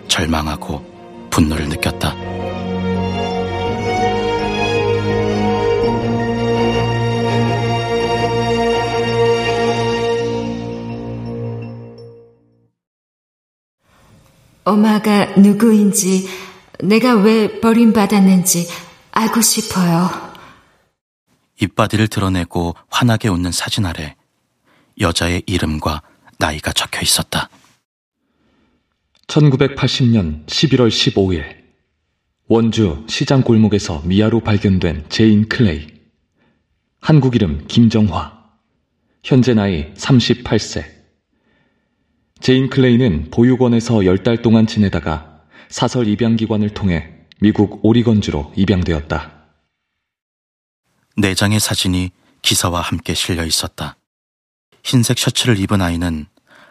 [0.09, 2.15] 절망하고 분노를 느꼈다.
[14.65, 16.27] 엄마가 누구인지,
[16.83, 18.67] 내가 왜 버림받았는지
[19.13, 20.34] 알고 싶어요.
[21.61, 24.17] 입바디를 드러내고 환하게 웃는 사진 아래
[25.01, 26.03] 여자의 이름과
[26.39, 27.49] 나이가 적혀 있었다.
[29.27, 31.65] 1980년 11월 15일
[32.47, 35.87] 원주 시장 골목에서 미아로 발견된 제인 클레이.
[37.01, 38.45] 한국 이름 김정화.
[39.23, 40.85] 현재 나이 38세.
[42.41, 49.34] 제인 클레이는 보육원에서 10달 동안 지내다가 사설 입양기관을 통해 미국 오리건주로 입양되었다.
[51.17, 52.11] 네 장의 사진이
[52.43, 53.97] 기사와 함께 실려 있었다.
[54.83, 56.27] 흰색 셔츠를 입은 아이는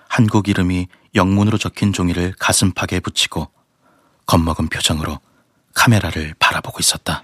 [0.10, 3.52] 한국 이름이 영문으로 적힌 종이를 가슴팍에 붙이고
[4.26, 5.20] 겁먹은 표정으로
[5.74, 7.24] 카메라를 바라보고 있었다.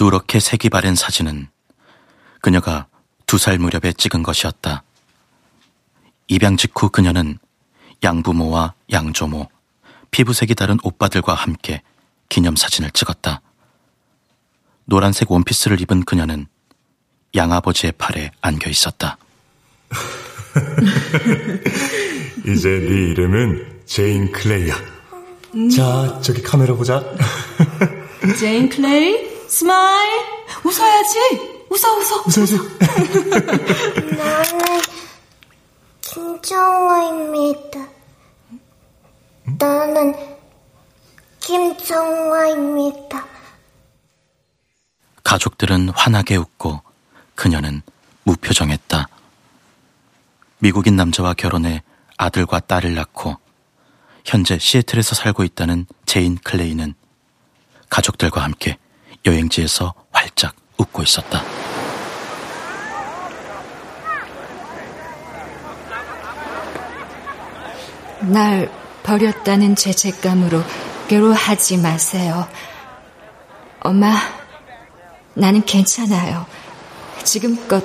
[0.00, 1.48] 누렇게 색이 바랜 사진은
[2.40, 2.86] 그녀가
[3.26, 4.82] 두 살 무렵에 찍은 것이었다.
[6.28, 7.38] 입양 직후 그녀는
[8.02, 9.48] 양부모와 양조모,
[10.10, 11.82] 피부색이 다른 오빠들과 함께
[12.28, 13.40] 기념사진을 찍었다.
[14.84, 16.46] 노란색 원피스를 입은 그녀는
[17.34, 19.18] 양아버지의 팔에 안겨 있었다.
[22.46, 24.74] 이제 네 이름은 제인 클레이야.
[25.54, 25.70] 음.
[25.70, 27.02] 자, 저기 카메라 보자.
[28.38, 30.20] 제인 클레이, smile.
[30.64, 31.18] 웃어야지.
[31.70, 32.24] 웃어, 웃어.
[32.26, 32.58] 웃어야지.
[36.42, 37.88] 김정화입니다.
[39.58, 40.14] 나는
[41.40, 43.26] 김정화입니다.
[45.24, 46.80] 가족들은 환하게 웃고
[47.34, 47.82] 그녀는
[48.24, 49.08] 무표정했다.
[50.58, 51.82] 미국인 남자와 결혼해
[52.16, 53.36] 아들과 딸을 낳고
[54.24, 56.94] 현재 시애틀에서 살고 있다는 제인 클레이는
[57.90, 58.78] 가족들과 함께
[59.26, 61.67] 여행지에서 활짝 웃고 있었다.
[68.20, 68.70] 날
[69.02, 70.62] 버렸다는 죄책감으로
[71.08, 72.46] 괴로워하지 마세요.
[73.80, 74.14] 엄마,
[75.34, 76.46] 나는 괜찮아요.
[77.24, 77.84] 지금껏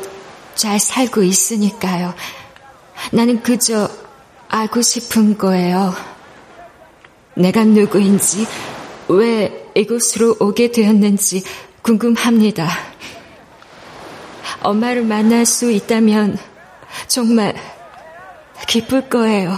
[0.56, 2.14] 잘 살고 있으니까요.
[3.12, 3.90] 나는 그저
[4.50, 5.94] 알고 싶은 거예요.
[7.36, 8.46] 내가 누구인지,
[9.08, 11.44] 왜 이곳으로 오게 되었는지
[11.82, 12.70] 궁금합니다.
[14.62, 16.38] 엄마를 만날 수 있다면
[17.08, 17.56] 정말
[18.68, 19.58] 기쁠 거예요.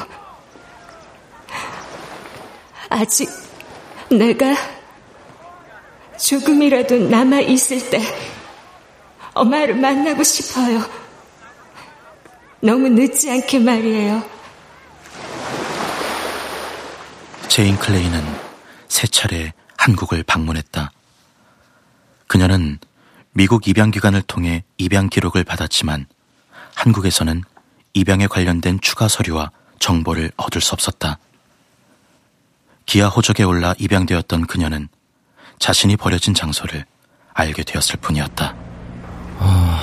[2.89, 3.29] 아직
[4.09, 4.55] 내가
[6.17, 8.01] 조금이라도 남아 있을 때
[9.33, 10.81] 엄마를 만나고 싶어요.
[12.61, 14.23] 너무 늦지 않게 말이에요.
[17.47, 18.23] 제인 클레이는
[18.87, 20.91] 세 차례 한국을 방문했다.
[22.27, 22.79] 그녀는
[23.33, 26.07] 미국 입양기관을 통해 입양 기록을 받았지만
[26.73, 27.43] 한국에서는
[27.93, 31.19] 입양에 관련된 추가 서류와 정보를 얻을 수 없었다.
[32.85, 34.87] 기아 호적에 올라 입양되었던 그녀는
[35.59, 36.85] 자신이 버려진 장소를
[37.33, 38.55] 알게 되었을 뿐이었다.
[39.39, 39.81] 아,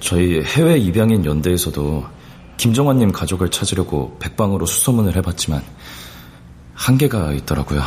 [0.00, 2.06] 저희 해외 입양인 연대에서도
[2.56, 5.62] 김정화님 가족을 찾으려고 백방으로 수소문을 해봤지만
[6.74, 7.82] 한계가 있더라고요.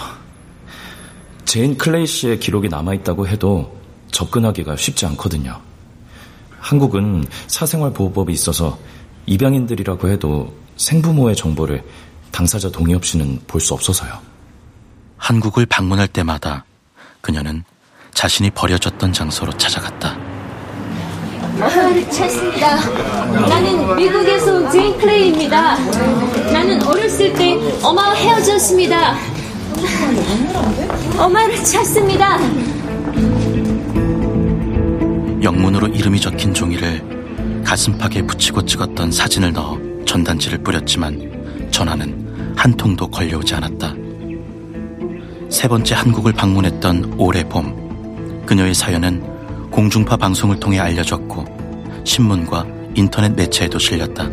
[1.46, 3.80] 제인 클레이 씨의 기록이 남아있다고 해도
[4.12, 5.62] 접근하기가 쉽지 않거든요.
[6.60, 8.80] 한국은 사생활 보호법이 있어서
[9.28, 11.84] 입양인들이라고 해도 생부모의 정보를
[12.36, 14.12] 당사자 동의 없이는 볼 수 없어서요.
[15.18, 16.66] 한국을 방문할 때마다
[17.22, 17.64] 그녀는
[18.14, 20.18] 자신이 버려졌던 장소로 찾아갔다.
[21.54, 22.76] 엄마를 찾습니다.
[23.48, 25.78] 나는 미국에서 온 제인 클레이입니다.
[26.52, 29.16] 나는 어렸을 때 엄마와 헤어졌습니다.
[31.18, 32.38] 엄마를 찾습니다.
[35.42, 42.25] 영문으로 이름이 적힌 종이를 가슴팍에 붙이고 찍었던 사진을 넣어 전단지를 뿌렸지만 전화는
[42.56, 43.94] 한 통도 걸려오지 않았다.
[45.50, 51.46] 세 번째 한국을 방문했던 올해 봄, 그녀의 사연은 공중파 방송을 통해 알려졌고
[52.04, 52.66] 신문과
[52.96, 54.30] 인터넷 매체에도 실렸다.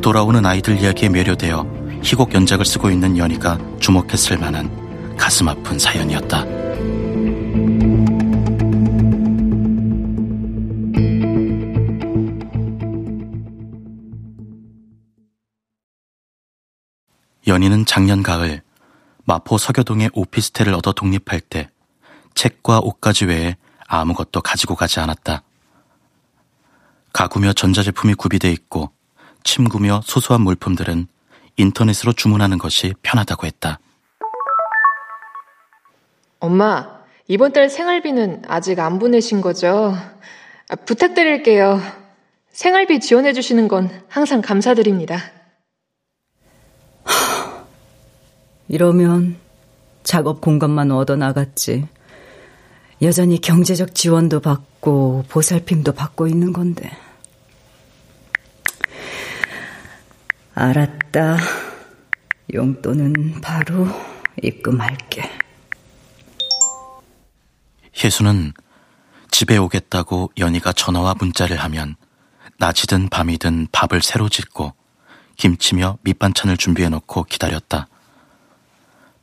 [0.00, 1.66] 돌아오는 아이들 이야기에 매료되어
[2.02, 4.70] 희곡 연작을 쓰고 있는 연희가 주목했을 만한
[5.16, 6.65] 가슴 아픈 사연이었다.
[17.46, 18.62] 연희는 작년 가을
[19.24, 21.70] 마포 서교동의 오피스텔을 얻어 독립할 때
[22.34, 23.56] 책과 옷가지 외에
[23.86, 25.42] 아무것도 가지고 가지 않았다.
[27.12, 28.90] 가구며 전자제품이 구비돼 있고
[29.44, 31.06] 침구며 소소한 물품들은
[31.56, 33.78] 인터넷으로 주문하는 것이 편하다고 했다.
[36.40, 36.96] 엄마,
[37.28, 39.96] 이번 달 생활비는 아직 안 보내신 거죠?
[40.68, 41.80] 아, 부탁드릴게요.
[42.50, 45.35] 생활비 지원해 주시는 건 항상 감사드립니다.
[48.68, 49.36] 이러면
[50.02, 51.88] 작업 공간만 얻어 나갔지.
[53.02, 56.90] 여전히 경제적 지원도 받고 보살핌도 받고 있는 건데.
[60.54, 61.36] 알았다.
[62.54, 63.86] 용돈은 바로
[64.42, 65.30] 입금할게.
[68.02, 68.52] 혜수는
[69.30, 71.96] 집에 오겠다고 연희가 전화와 문자를 하면
[72.58, 74.72] 낮이든 밤이든 밥을 새로 짓고
[75.36, 77.88] 김치며 밑반찬을 준비해 놓고 기다렸다.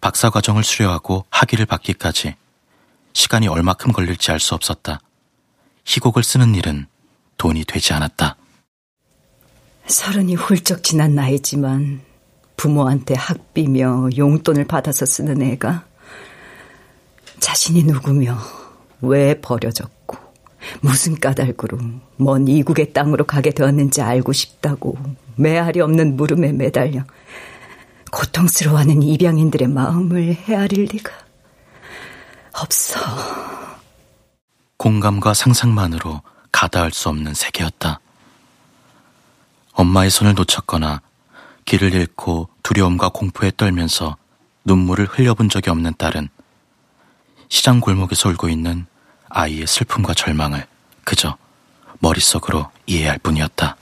[0.04, 2.36] 박사 과정을 수료하고 학위를 받기까지
[3.14, 5.00] 시간이 얼마큼 걸릴지 알 수 없었다.
[5.86, 6.88] 희곡을 쓰는 일은
[7.38, 8.36] 돈이 되지 않았다.
[9.88, 12.02] 서른이 훌쩍 지난 나이지만
[12.58, 15.86] 부모한테 학비며 용돈을 받아서 쓰는 애가
[17.40, 18.38] 자신이 누구며
[19.00, 20.18] 왜 버려졌고
[20.82, 21.78] 무슨 까닭으로
[22.18, 24.98] 먼 이국의 땅으로 가게 되었는지 알고 싶다고
[25.38, 27.06] 메아리 없는 물음에 매달려
[28.14, 31.12] 고통스러워하는 입양인들의 마음을 헤아릴 리가
[32.54, 33.00] 없어.
[34.78, 38.00] 공감과 상상만으로 가다할 수 없는 세계였다.
[39.74, 41.02] 엄마의 손을 놓쳤거나
[41.66, 44.16] 길을 잃고 두려움과 공포에 떨면서
[44.64, 46.30] 눈물을 흘려본 적이 없는 딸은
[47.50, 48.86] 시장 골목에서 울고 있는
[49.30, 50.68] 아이의 슬픔과 절망을
[51.04, 51.36] 그저
[52.00, 53.76] 머릿속으로 이해할 뿐이었다.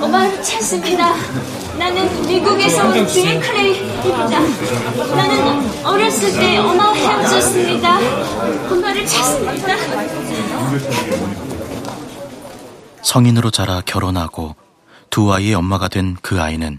[0.00, 1.61] 엄마를 찾습니다.
[1.82, 4.38] 나는 미국에서 온 제인 클레이입니다.
[5.16, 7.98] 나는 어렸을 때 엄마와 헤어졌습니다.
[8.70, 9.74] 엄마를 찾습니다.
[13.02, 14.54] 성인으로 자라 결혼하고
[15.10, 16.78] 두 아이의 엄마가 된 그 아이는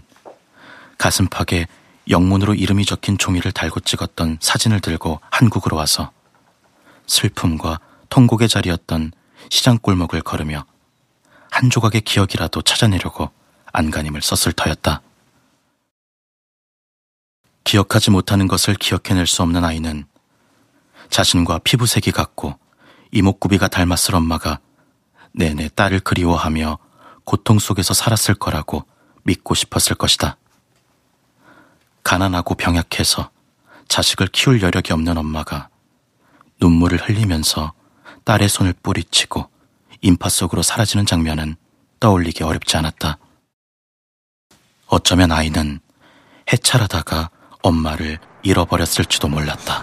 [0.96, 1.66] 가슴팍에
[2.08, 6.12] 영문으로 이름이 적힌 종이를 달고 찍었던 사진을 들고 한국으로 와서
[7.06, 7.78] 슬픔과
[8.08, 9.12] 통곡의 자리였던
[9.50, 10.64] 시장 골목을 걸으며
[11.50, 13.30] 한 조각의 기억이라도 찾아내려고
[13.74, 15.02] 안간힘을 썼을 터였다.
[17.64, 20.06] 기억하지 못하는 것을 기억해낼 수 없는 아이는
[21.10, 22.56] 자신과 피부색이 같고
[23.10, 24.60] 이목구비가 닮았을 엄마가
[25.32, 26.78] 내내 딸을 그리워하며
[27.24, 28.84] 고통 속에서 살았을 거라고
[29.24, 30.36] 믿고 싶었을 것이다.
[32.04, 33.30] 가난하고 병약해서
[33.88, 35.68] 자식을 키울 여력이 없는 엄마가
[36.60, 37.72] 눈물을 흘리면서
[38.24, 39.48] 딸의 손을 뿌리치고
[40.00, 41.56] 인파 속으로 사라지는 장면은
[41.98, 43.18] 떠올리기 어렵지 않았다.
[44.94, 45.80] 어쩌면 아이는
[46.52, 47.28] 해찰하다가
[47.62, 49.82] 엄마를 잃어버렸을지도 몰랐다.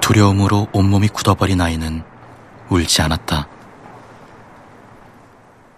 [0.00, 2.02] 두려움으로 온몸이 굳어버린 아이는
[2.70, 3.48] 울지 않았다.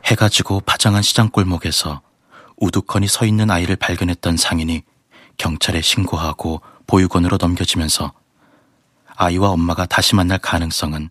[0.05, 2.03] 해가 지고 파장한 시장 골목에서
[2.59, 4.85] 우두커니 서 있는 아이를 발견했던 상인이
[5.39, 8.13] 경찰에 신고하고 보육원으로 넘겨지면서
[9.17, 11.11] 아이와 엄마가 다시 만날 가능성은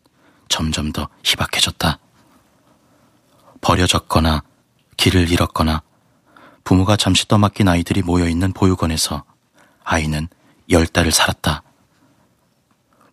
[0.49, 1.99] 점점 더 희박해졌다.
[3.61, 4.43] 버려졌거나
[4.97, 5.81] 길을 잃었거나
[6.63, 9.23] 부모가 잠시 떠맡긴 아이들이 모여있는 보육원에서
[9.83, 10.27] 아이는
[10.69, 11.63] 열 달을 살았다.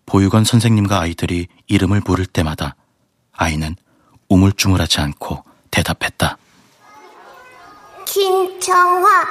[0.06, 2.74] 보육원 선생님과 아이들이 이름을 물을 때마다
[3.32, 3.76] 아이는
[4.28, 6.36] 우물쭈물하지 않고 대답했다.
[8.06, 9.24] 김정화.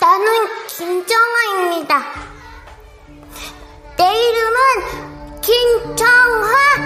[0.00, 2.35] 나는 김정화입니다.
[3.96, 6.84] 내 이름은 김정화입니다.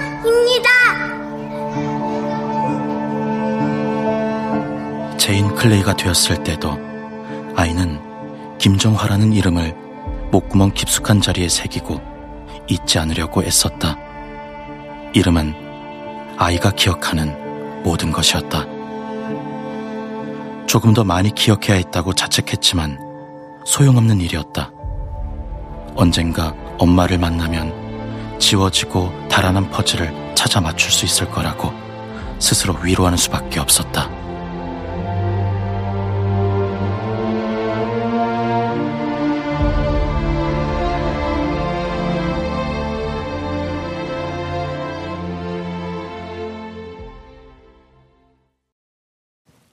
[5.18, 6.78] 제인 클레이가 되었을 때도
[7.56, 7.98] 아이는
[8.58, 9.74] 김정화라는 이름을
[10.30, 12.00] 목구멍 깊숙한 자리에 새기고
[12.68, 13.98] 잊지 않으려고 애썼다.
[15.14, 15.54] 이름은
[16.38, 18.64] 아이가 기억하는 모든 것이었다.
[20.66, 23.00] 조금 더 많이 기억해야 했다고 자책했지만
[23.64, 24.70] 소용없는 일이었다.
[25.96, 31.72] 언젠가 엄마를 만나면 지워지고 달아난 퍼즐을 찾아 맞출 수 있을 거라고
[32.38, 34.10] 스스로 위로하는 수밖에 없었다.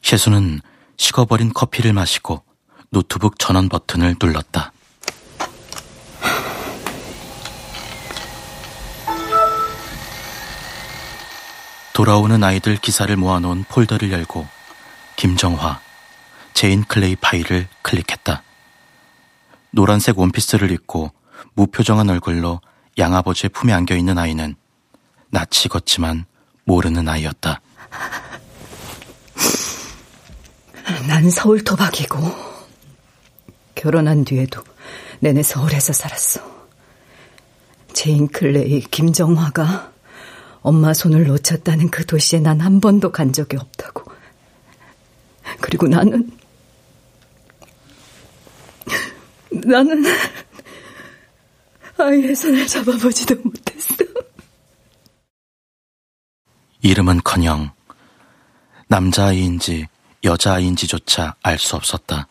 [0.09, 0.61] 혜수는
[0.97, 2.43] 식어버린 커피를 마시고
[2.89, 4.71] 노트북 전원 버튼을 눌렀다.
[11.97, 14.47] 돌아오는 아이들 기사를 모아놓은 폴더를 열고
[15.15, 15.81] 김정화,
[16.53, 18.43] 제인 클레이 파일을 클릭했다.
[19.71, 21.11] 노란색 원피스를 입고
[21.55, 22.61] 무표정한 얼굴로
[22.99, 24.53] 양아버지의 품에 안겨 있는 아이는
[25.31, 26.25] 낯이 익지만
[26.65, 27.61] 모르는 아이였다.
[31.07, 32.19] 난 서울 토박이고
[33.73, 34.63] 결혼한 뒤에도
[35.19, 36.41] 내내 서울에서 살았어.
[37.91, 39.96] 제인 클레이, 김정화가
[40.68, 44.11] 엄마 손을 놓쳤다는 그 도시에 난 한 번도 간 적이 없다고.
[45.61, 46.30] 그리고 나는
[49.49, 50.03] 나는
[51.97, 53.95] 아이의 손을 잡아보지도 못했어.
[56.82, 57.72] 이름은 커녕
[58.89, 59.88] 남자아이인지
[60.26, 62.28] 여자아이인지조차 알 수 없었다.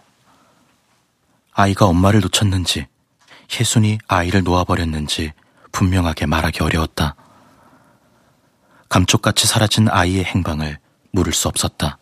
[1.53, 2.87] 아이가 엄마를 놓쳤는지
[3.51, 5.32] 혜순이 아이를 놓아버렸는지
[5.72, 7.16] 분명하게 말하기 어려웠다.
[8.89, 10.78] 감쪽같이 사라진 아이의 행방을
[11.11, 11.99] 물을 수 없었다.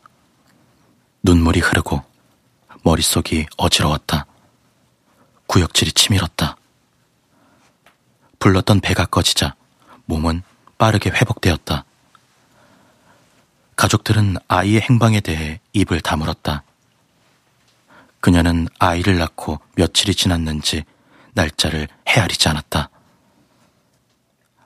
[1.22, 2.02] 눈물이 흐르고
[2.82, 4.26] 머릿속이 어지러웠다.
[5.46, 6.56] 구역질이 치밀었다.
[8.38, 9.54] 불렀던 배가 꺼지자
[10.04, 10.42] 몸은
[10.76, 11.84] 빠르게 회복되었다.
[13.76, 16.62] 가족들은 아이의 행방에 대해 입을 다물었다.
[18.20, 20.84] 그녀는 아이를 낳고 며칠이 지났는지
[21.32, 22.90] 날짜를 헤아리지 않았다.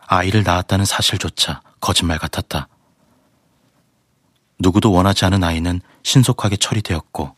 [0.07, 2.68] 아이를 낳았다는 사실조차 거짓말 같았다.
[4.59, 7.35] 누구도 원하지 않은 아이는 신속하게 처리되었고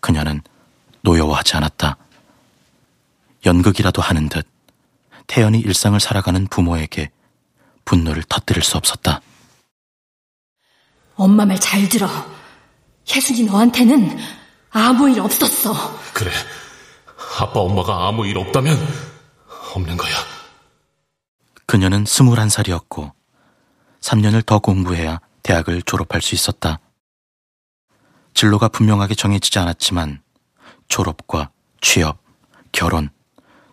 [0.00, 0.40] 그녀는
[1.02, 1.96] 노여워하지 않았다.
[3.44, 4.46] 연극이라도 하는 듯
[5.26, 7.10] 태연히 일상을 살아가는 부모에게
[7.84, 9.20] 분노를 터뜨릴 수 없었다.
[11.16, 12.08] 엄마 말 잘 들어.
[13.10, 14.18] 혜순이 너한테는
[14.70, 15.74] 아무 일 없었어.
[16.14, 16.30] 그래.
[17.40, 18.76] 아빠 엄마가 아무 일 없다면
[19.74, 20.12] 없는 거야.
[21.66, 23.12] 그녀는 스물한 살이었고
[24.02, 26.78] 3년을 더 공부해야 대학을 졸업할 수 있었다.
[28.34, 30.20] 진로가 분명하게 정해지지 않았지만
[30.88, 31.50] 졸업과
[31.80, 32.18] 취업,
[32.72, 33.10] 결혼,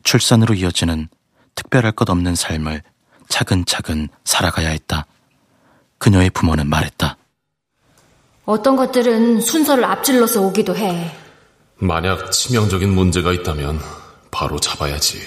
[0.03, 1.07] 출산으로 이어지는
[1.55, 2.81] 특별할 것 없는 삶을
[3.27, 5.05] 차근차근 살아가야 했다.
[5.97, 7.17] 그녀의 부모는 말했다.
[8.45, 11.11] 어떤 것들은 순서를 앞질러서 오기도 해.
[11.75, 13.79] 만약 치명적인 문제가 있다면
[14.31, 15.21] 바로 잡아야지.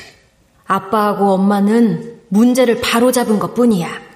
[0.66, 4.11] 아빠하고 엄마는 문제를 바로 잡은 것 뿐이야.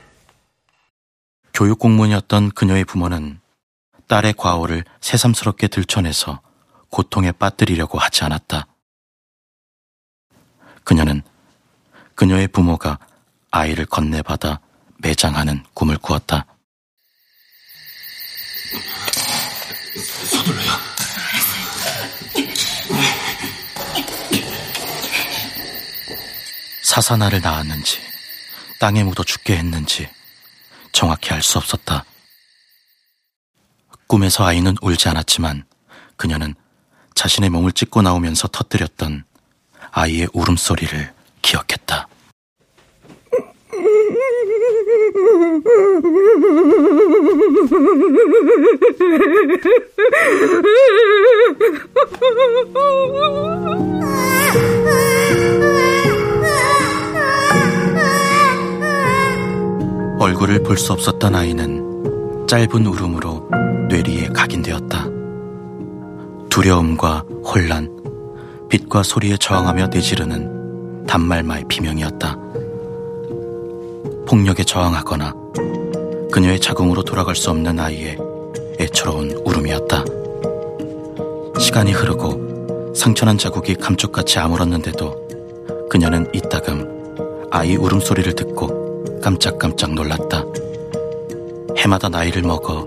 [1.57, 3.41] 교육 공무원이었던 그녀의 부모는
[4.09, 6.43] 딸의 과오를 새삼스럽게 들춰내서
[6.91, 8.67] 고통에 빠뜨리려고 하지 않았다.
[10.85, 11.23] 그녀는
[12.15, 12.99] 그녀의 부모가
[13.51, 14.61] 아이를 건네받아
[14.99, 16.45] 매장하는 꿈을 꾸었다.
[20.27, 20.71] 서둘러요.
[26.83, 28.01] 사사나를 낳았는지
[28.79, 30.15] 땅에 묻어 죽게 했는지
[30.97, 32.07] 정확히 알 수 없었다.
[34.07, 35.67] 꿈에서 아이는 울지 않았지만
[36.17, 36.55] 그녀는
[37.15, 39.25] 자신의 몸을 찢고 나오면서 터뜨렸던
[39.91, 42.09] 아이의 울음소리를 기억했다.
[60.19, 63.49] 얼굴을 볼 수 없었던 아이는 짧은 울음으로
[63.89, 65.07] 뇌리에 각인되었다.
[66.49, 67.91] 두려움과 혼란,
[68.69, 72.37] 빛과 소리에 저항하며 내지르는 단말마의 비명이었다.
[74.27, 75.35] 폭력에 저항하거나
[76.33, 78.17] 그녀의 자궁으로 돌아갈 수 없는 아이의
[78.81, 80.05] 애처로운 울음이었다.
[81.59, 88.76] 시간이 흐르고 상처난 자국이 감쪽같이 아물었는데도 그녀는 이따금 아이 울음소리를 듣고
[89.27, 90.45] 깜짝깜짝 놀랐다.
[91.77, 92.87] 해마다 나이를 먹어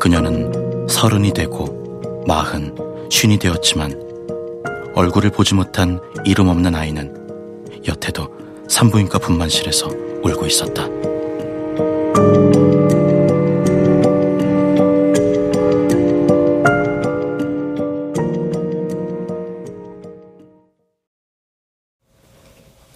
[0.00, 2.74] 그녀는 서른이 되고 마흔,
[3.08, 3.94] 쉰이 되었지만
[4.96, 7.14] 얼굴을 보지 못한 이름 없는 아이는
[7.86, 8.26] 여태도
[8.68, 9.86] 산부인과 분만실에서
[10.24, 10.88] 울고 있었다.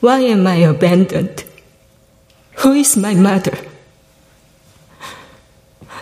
[0.03, 1.50] Why am I abandoned?
[2.63, 3.71] Who is my mother?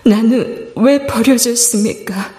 [0.04, 2.32] 나는 왜 버려졌습니까?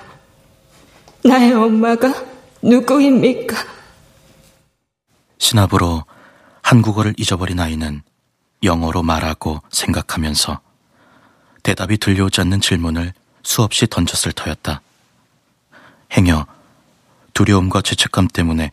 [1.24, 2.14] 나의 엄마가
[2.62, 3.56] 누구입니까?
[5.38, 6.04] 신압으로
[6.62, 8.02] 한국어를 잊어버린 아이는
[8.64, 10.60] 영어로 말하고 생각하면서
[11.64, 13.14] 대답이 들려오지 않는 질문을
[13.44, 14.82] 수없이 던졌을 터였다.
[16.12, 16.46] 행여
[17.34, 18.72] 두려움과 죄책감 때문에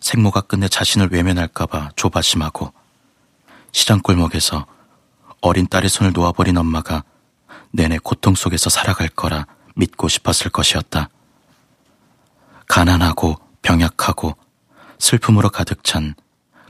[0.00, 2.72] 생모가 끝내 자신을 외면할까봐 조바심하고
[3.72, 4.66] 시장 골목에서
[5.40, 7.04] 어린 딸의 손을 놓아버린 엄마가
[7.72, 9.46] 내내 고통 속에서 살아갈 거라
[9.76, 11.08] 믿고 싶었을 것이었다.
[12.66, 14.36] 가난하고 병약하고
[14.98, 16.14] 슬픔으로 가득 찬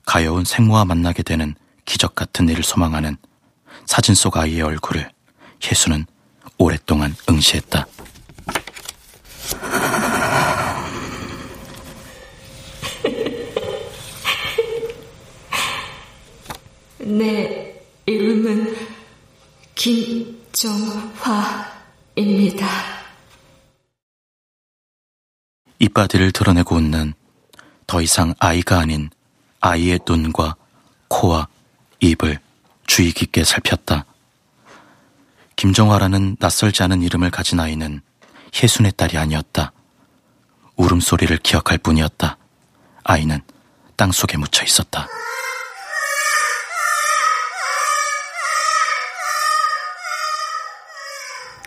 [0.07, 3.17] 가여운 생모와 만나게 되는 기적 같은 일을 소망하는
[3.87, 5.11] 사진 속 아이의 얼굴을
[5.71, 6.07] 예수는
[6.59, 7.87] 오랫동안 응시했다.
[17.01, 18.77] 내 이름은
[19.75, 20.47] 김정화입니다.
[25.79, 27.15] 이빠디를 드러내고 웃는
[27.87, 29.09] 더 이상 아이가 아닌
[29.61, 30.57] 아이의 눈과
[31.09, 31.49] 코와
[32.01, 32.39] 입을
[32.87, 34.05] 주의 깊게 살폈다.
[35.57, 38.03] 김정화라는 낯설지 않은 이름을 가진 아이는
[38.55, 39.73] 혜순의 딸이 아니었다.
[40.77, 42.37] 울음소리를 기억할 뿐이었다.
[43.05, 43.41] 아이는
[43.97, 45.09] 땅 속에 묻혀 있었다.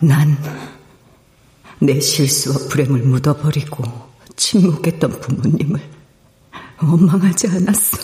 [0.07, 0.73] 난
[1.83, 3.83] 내 실수와 불행을 묻어버리고
[4.37, 5.81] 침묵했던 부모님을
[6.81, 7.97] 원망하지 않았어.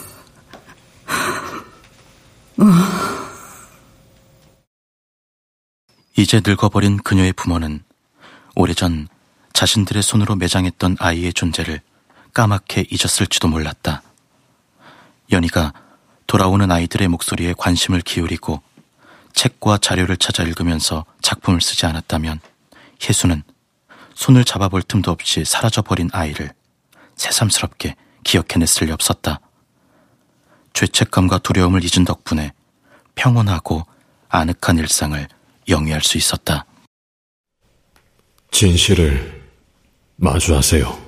[2.58, 2.66] 어.
[6.18, 7.82] 이제 늙어버린 그녀의 부모는
[8.56, 9.08] 오래전
[9.54, 11.80] 자신들의 손으로 매장했던 아이의 존재를
[12.34, 14.02] 까맣게 잊었을지도 몰랐다.
[15.32, 15.72] 연희가
[16.28, 18.62] 돌아오는 아이들의 목소리에 관심을 기울이고
[19.40, 22.42] 책과 자료를 찾아 읽으면서 작품을 쓰지 않았다면
[23.02, 23.44] 혜수는
[24.14, 26.52] 손을 잡아볼 틈도 없이 사라져버린 아이를
[27.16, 29.40] 새삼스럽게 기억해냈을 리 없었다.
[30.74, 32.52] 죄책감과 두려움을 잊은 덕분에
[33.16, 33.86] 평온하고
[34.28, 35.26] 아늑한 일상을
[35.70, 36.66] 영위할 수 있었다.
[38.52, 39.42] 진실을
[40.18, 41.02] 마주하세요.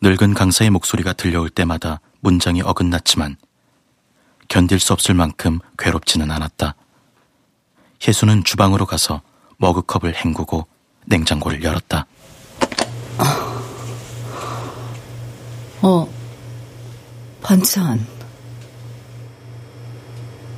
[0.00, 3.36] 늙은 강사의 목소리가 들려올 때마다 문장이 어긋났지만
[4.52, 6.74] 견딜 수 없을 만큼 괴롭지는 않았다.
[8.06, 9.22] 혜수는 주방으로 가서
[9.56, 10.66] 머그컵을 헹구고
[11.06, 12.04] 냉장고를 열었다.
[15.80, 16.06] 어,
[17.40, 18.06] 반찬.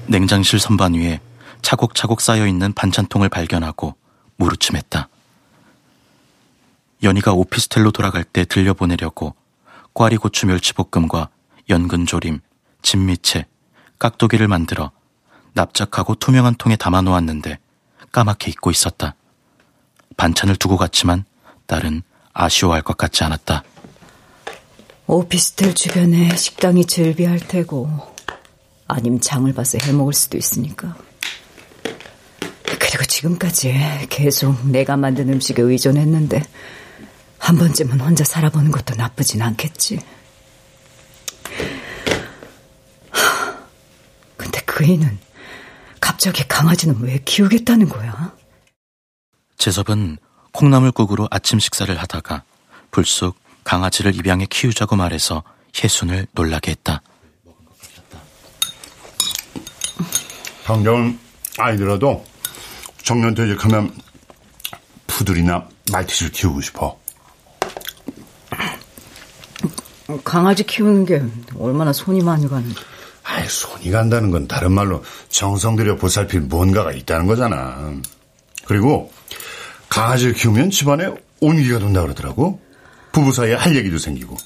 [0.09, 1.20] 냉장실 선반 위에
[1.62, 3.95] 차곡차곡 쌓여있는 반찬통을 발견하고
[4.38, 5.09] 무르침했다.
[7.05, 9.36] 연희가 오피스텔로 돌아갈 때 들려보내려고
[9.95, 11.28] 꽈리고추 멸치볶음과
[11.70, 12.40] 연근조림,
[12.82, 13.47] 진미채,
[14.05, 14.90] 깍두기를 만들어
[15.55, 17.59] 납작하고 투명한 통에 담아 놓았는데
[18.12, 19.14] 까맣게 잊고 있었다.
[20.18, 21.24] 반찬을 두고 갔지만
[21.66, 22.02] 딸은
[22.34, 23.64] 아쉬워할 것 같지 않았다.
[25.07, 27.88] 오피스텔 주변에 식당이 즐비할 테고
[28.88, 30.94] 아님 장을 봐서 해먹을 수도 있으니까.
[32.62, 36.42] 그리고 지금까지 계속 내가 만든 음식에 의존했는데
[37.38, 39.98] 한 번쯤은 혼자 살아보는 것도 나쁘진 않겠지.
[44.36, 45.20] 근데 그 애는
[46.00, 48.34] 갑자기 강아지는 왜 키우겠다는 거야?
[49.56, 50.18] 재섭은
[50.50, 52.42] 콩나물국으로 아침 식사를 하다가
[52.90, 55.44] 불쑥 강아지를 입양해 키우자고 말해서
[55.80, 57.02] 혜순을 놀라게 했다.
[60.64, 61.20] 당장은
[61.56, 62.26] 아니더라도
[63.04, 63.94] 정년 퇴직하면
[65.06, 66.98] 푸들이나 말티즈를 키우고 싶어.
[70.24, 71.22] 강아지 키우는 게
[71.56, 72.74] 얼마나 손이 많이 가는
[73.24, 77.92] 아이, 손이 간다는 건 다른 말로 정성 들여 보살필 뭔가가 있다는 거잖아.
[78.66, 79.12] 그리고
[79.88, 81.10] 강아지를 키우면 집안에
[81.40, 82.60] 온기가 돈다 그러더라고.
[83.12, 84.36] 부부 사이에 할 얘기도 생기고.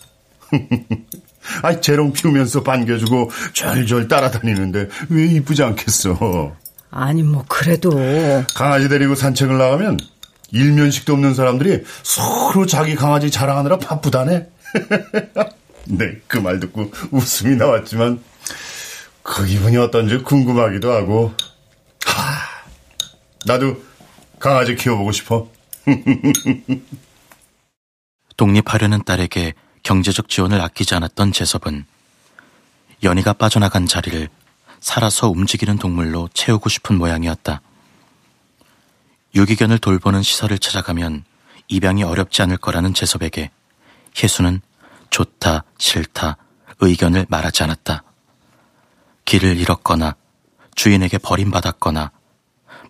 [1.63, 6.55] 아이, 재롱 피우면서 반겨주고 절절 따라다니는데 왜 이쁘지 않겠어?
[6.91, 7.91] 아니, 뭐, 그래도.
[8.55, 9.99] 강아지 데리고 산책을 나가면
[10.51, 14.47] 일면식도 없는 사람들이 서로 자기 강아지 자랑하느라 바쁘다네.
[15.91, 18.21] 네, 그 말 듣고 웃음이 나왔지만
[19.29, 21.35] 그 기분이 어떤지 궁금하기도 하고.
[22.07, 22.65] 하,
[23.45, 23.77] 나도
[24.39, 25.51] 강아지 키워보고 싶어.
[28.39, 29.53] 독립하려는 딸에게
[29.83, 31.85] 경제적 지원을 아끼지 않았던 재섭은
[33.03, 34.29] 연희가 빠져나간 자리를
[34.81, 37.61] 살아서 움직이는 동물로 채우고 싶은 모양이었다.
[39.35, 41.25] 유기견을 돌보는 시설을 찾아가면
[41.69, 43.51] 입양이 어렵지 않을 거라는 재섭에게
[44.21, 44.63] 혜수는
[45.11, 46.39] 좋다, 싫다,
[46.81, 48.08] 의견을 말하지 않았다.
[49.29, 50.17] 길을 잃었거나
[50.75, 52.13] 주인에게 버림받았거나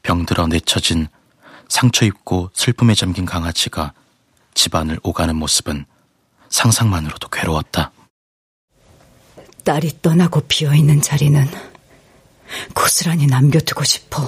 [0.03, 1.09] 병들어 내쳐진
[1.69, 3.93] 상처 입고 슬픔에 잠긴 강아지가
[4.55, 5.85] 집안을 오가는 모습은
[6.49, 7.91] 상상만으로도 괴로웠다.
[9.65, 11.45] 딸이 떠나고 비어있는 자리는
[12.73, 14.23] 고스란히 남겨두고 싶어.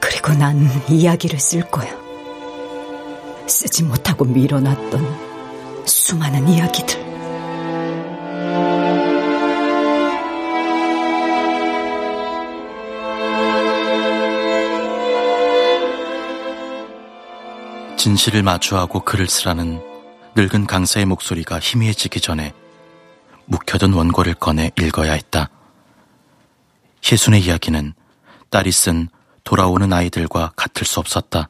[0.00, 1.96] 그리고 난 이야기를 쓸 거야.
[3.46, 7.03] 쓰지 못하고 밀어놨던 수많은 이야기들.
[18.04, 19.82] 진실을 마주하고 글을 쓰라는
[20.36, 22.52] 늙은 강사의 목소리가 희미해지기 전에
[23.46, 25.48] 묵혀둔 원고를 꺼내 읽어야 했다.
[27.02, 27.94] 희순의 이야기는
[28.50, 29.08] 딸이 쓴
[29.42, 31.48] 돌아오는 아이들과 같을 수 없었다.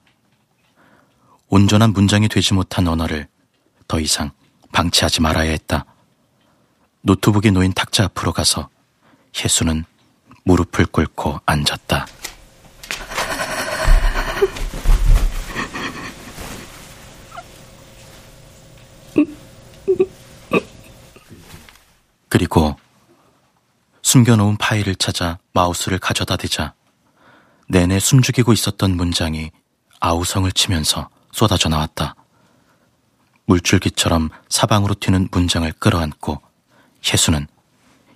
[1.49, 3.27] 온전한 문장이 되지 못한 언어를
[3.89, 4.31] 더 이상
[4.71, 5.87] 방치하지 말아야 했다.
[7.01, 8.69] 노트북이 놓인 탁자 앞으로 가서
[9.37, 9.85] 혜수는
[10.45, 12.07] 무릎을 꿇고 앉았다.
[22.35, 22.75] 그리고
[24.03, 26.75] 숨겨놓은 파일을 찾아 마우스를 가져다 대자
[27.69, 29.53] 내내 숨죽이고 있었던 문장이
[30.01, 32.17] 아우성을 치면서 쏟아져 나왔다.
[33.47, 36.43] 물줄기처럼 사방으로 튀는 문장을 끌어안고
[37.09, 37.47] 혜수는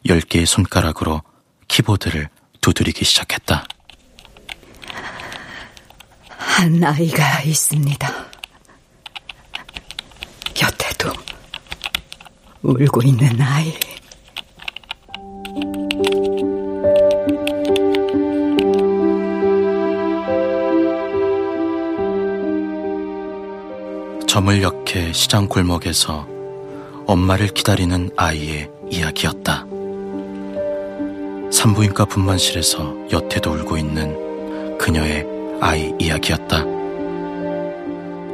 [0.06, 1.22] 열 개의 손가락으로
[1.68, 2.28] 키보드를
[2.60, 3.68] 두드리기 시작했다.
[6.28, 8.26] 한 아이가 있습니다.
[10.54, 11.12] 곁에도
[12.62, 13.78] 울고 있는 아이.
[24.38, 26.24] 점을 역해 시장 골목에서
[27.08, 29.66] 엄마를 기다리는 아이의 이야기였다.
[31.50, 35.26] 산부인과 분만실에서 여태도 울고 있는 그녀의
[35.60, 36.64] 아이 이야기였다.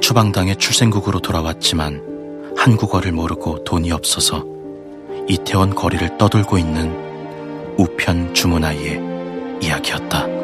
[0.02, 4.44] 추방당해 출생국으로 돌아왔지만 한국어를 모르고 돈이 없어서
[5.26, 6.94] 이태원 거리를 떠돌고 있는
[7.78, 9.00] 우편 주문아이의
[9.62, 10.34] 이야기였다.